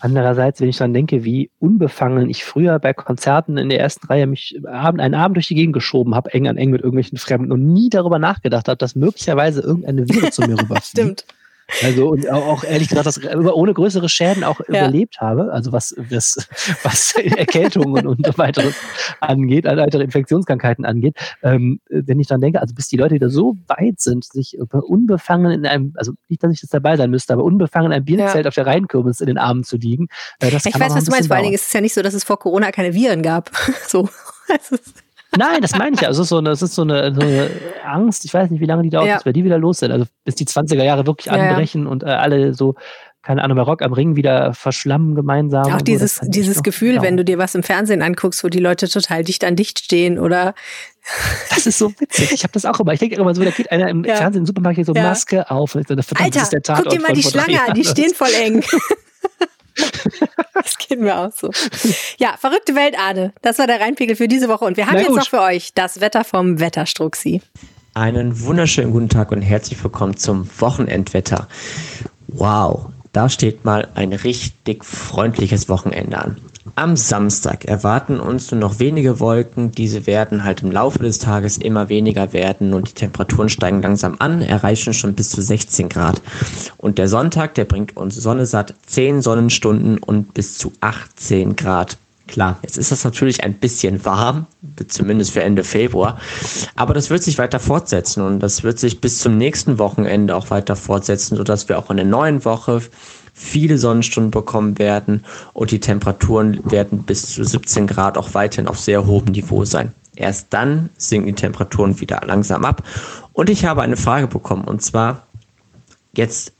[0.00, 4.26] Andererseits, wenn ich dann denke, wie unbefangen ich früher bei Konzerten in der ersten Reihe
[4.26, 7.52] mich Abend, einen Abend durch die Gegend geschoben habe, eng an eng mit irgendwelchen Fremden
[7.52, 10.86] und nie darüber nachgedacht habe, dass möglicherweise irgendeine Viren zu mir rüberfliegt.
[10.86, 11.26] Stimmt.
[11.82, 14.86] Also und auch ehrlich gesagt, das ohne größere Schäden auch ja.
[14.86, 15.52] überlebt habe.
[15.52, 16.48] Also was, was,
[16.82, 18.74] was Erkältungen und weiteres
[19.20, 21.16] angeht, weitere Infektionskrankheiten angeht.
[21.42, 25.50] Ähm, wenn ich dann denke, also bis die Leute wieder so weit sind, sich unbefangen
[25.52, 28.44] in einem, also nicht, dass ich das dabei sein müsste, aber unbefangen in einem Bierzelt
[28.44, 28.48] ja.
[28.48, 30.08] auf der Rheinkürbis in den Armen zu liegen.
[30.40, 31.28] Äh, das ich weiß, was du meinst.
[31.28, 33.50] Vor allen Dingen ist es ja nicht so, dass es vor Corona keine Viren gab.
[33.86, 34.08] so.
[35.38, 36.08] Nein, das meine ich ja.
[36.08, 37.50] Also es ist so eine, es ist so eine, so eine
[37.84, 38.24] Angst.
[38.24, 39.16] Ich weiß nicht, wie lange die dauert, ja.
[39.16, 39.92] bis wir die wieder los sind.
[39.92, 42.74] Also bis die 20er Jahre wirklich anbrechen ja, und äh, alle so
[43.26, 45.72] keine Ahnung, bei Rock am Ring wieder verschlammen gemeinsam.
[45.72, 47.06] Auch dieses, so, dieses Gefühl, glauben.
[47.08, 50.20] wenn du dir was im Fernsehen anguckst, wo die Leute total dicht an dicht stehen
[50.20, 50.54] oder.
[51.50, 52.30] Das ist so witzig.
[52.32, 52.92] Ich habe das auch immer.
[52.92, 54.14] Ich denke immer so, da geht einer im ja.
[54.14, 55.02] Fernsehen im Supermarkt so ja.
[55.02, 55.74] Maske auf.
[55.74, 55.96] Alter,
[56.76, 58.62] guck dir mal die Schlange an, die stehen voll eng.
[60.54, 61.50] das geht mir auch so.
[62.18, 63.32] Ja, verrückte Welt, Ade.
[63.42, 64.64] Das war der Reinpegel für diese Woche.
[64.64, 67.42] Und wir haben jetzt noch für euch das Wetter vom Wetterstruxi.
[67.94, 71.48] Einen wunderschönen guten Tag und herzlich willkommen zum Wochenendwetter.
[72.28, 76.36] Wow, da steht mal ein richtig freundliches Wochenende an.
[76.78, 79.72] Am Samstag erwarten uns nur noch wenige Wolken.
[79.72, 84.16] Diese werden halt im Laufe des Tages immer weniger werden und die Temperaturen steigen langsam
[84.18, 86.20] an, erreichen schon bis zu 16 Grad.
[86.76, 91.96] Und der Sonntag, der bringt uns Sonne satt 10 Sonnenstunden und bis zu 18 Grad.
[92.26, 94.46] Klar, jetzt ist das natürlich ein bisschen warm,
[94.88, 96.18] zumindest für Ende Februar,
[96.74, 100.50] aber das wird sich weiter fortsetzen und das wird sich bis zum nächsten Wochenende auch
[100.50, 102.82] weiter fortsetzen, sodass wir auch in der neuen Woche
[103.38, 105.22] viele Sonnenstunden bekommen werden
[105.52, 109.92] und die Temperaturen werden bis zu 17 Grad auch weiterhin auf sehr hohem Niveau sein.
[110.16, 112.82] Erst dann sinken die Temperaturen wieder langsam ab.
[113.34, 115.26] Und ich habe eine Frage bekommen und zwar
[116.16, 116.54] jetzt,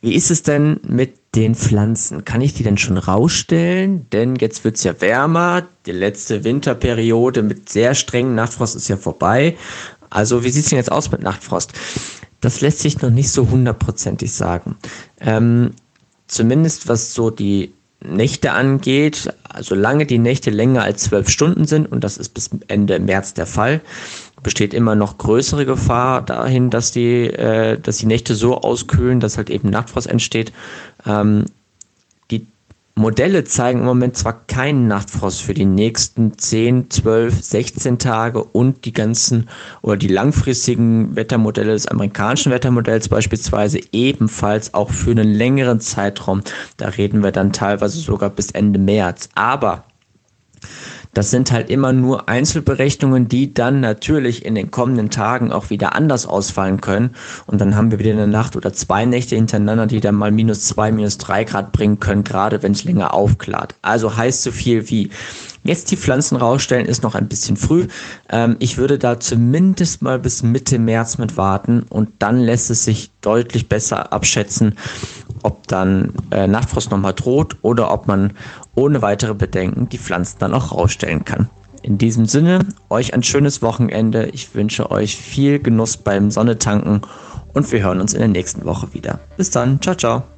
[0.00, 2.24] wie ist es denn mit den Pflanzen?
[2.24, 4.08] Kann ich die denn schon rausstellen?
[4.10, 5.64] Denn jetzt wird es ja wärmer.
[5.84, 9.58] Die letzte Winterperiode mit sehr strengen Nachtfrost ist ja vorbei.
[10.08, 11.74] Also wie sieht es denn jetzt aus mit Nachtfrost?
[12.40, 14.76] Das lässt sich noch nicht so hundertprozentig sagen.
[15.20, 15.72] Ähm,
[16.26, 17.72] zumindest was so die
[18.04, 22.98] Nächte angeht, solange die Nächte länger als zwölf Stunden sind, und das ist bis Ende
[23.00, 23.80] März der Fall,
[24.42, 29.38] besteht immer noch größere Gefahr dahin, dass die, äh, dass die Nächte so auskühlen, dass
[29.38, 30.52] halt eben Nachtfrost entsteht.
[31.06, 31.46] Ähm,
[32.96, 38.84] Modelle zeigen im Moment zwar keinen Nachtfrost für die nächsten 10, 12, 16 Tage und
[38.84, 39.48] die ganzen
[39.82, 46.42] oder die langfristigen Wettermodelle des amerikanischen Wettermodells beispielsweise ebenfalls auch für einen längeren Zeitraum.
[46.76, 49.28] Da reden wir dann teilweise sogar bis Ende März.
[49.34, 49.84] Aber
[51.14, 55.94] das sind halt immer nur Einzelberechnungen, die dann natürlich in den kommenden Tagen auch wieder
[55.94, 57.10] anders ausfallen können.
[57.46, 60.64] Und dann haben wir wieder eine Nacht oder zwei Nächte hintereinander, die dann mal minus
[60.64, 63.74] zwei, minus drei Grad bringen können, gerade wenn es länger aufklart.
[63.82, 65.10] Also heißt so viel wie
[65.66, 67.86] Jetzt die Pflanzen rausstellen ist noch ein bisschen früh.
[68.28, 72.84] Ähm, ich würde da zumindest mal bis Mitte März mit warten und dann lässt es
[72.84, 74.74] sich deutlich besser abschätzen,
[75.44, 78.32] ob dann äh, Nachtfrost nochmal droht oder ob man
[78.74, 81.48] ohne weitere Bedenken die Pflanzen dann auch rausstellen kann.
[81.82, 84.26] In diesem Sinne, euch ein schönes Wochenende.
[84.32, 87.02] Ich wünsche euch viel Genuss beim Sonnetanken
[87.52, 89.20] und wir hören uns in der nächsten Woche wieder.
[89.36, 90.33] Bis dann, ciao, ciao.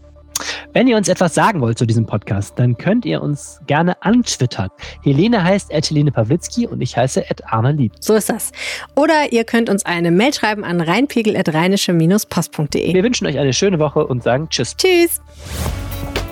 [0.73, 4.71] Wenn ihr uns etwas sagen wollt zu diesem Podcast, dann könnt ihr uns gerne antwittern.
[5.03, 7.25] Helene heißt Helene Pawlitzki und ich heiße
[7.73, 7.93] Lieb.
[8.01, 8.53] So ist das.
[8.95, 12.95] Oder ihr könnt uns eine Mail schreiben an reinpegel.rheinische-post.de.
[12.95, 14.77] Wir wünschen euch eine schöne Woche und sagen Tschüss.
[14.77, 15.21] Tschüss.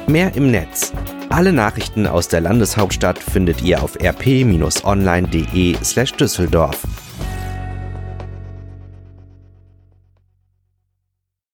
[0.06, 0.92] Mehr im Netz
[1.34, 6.84] alle Nachrichten aus der Landeshauptstadt findet ihr auf rp-online.de slash Düsseldorf.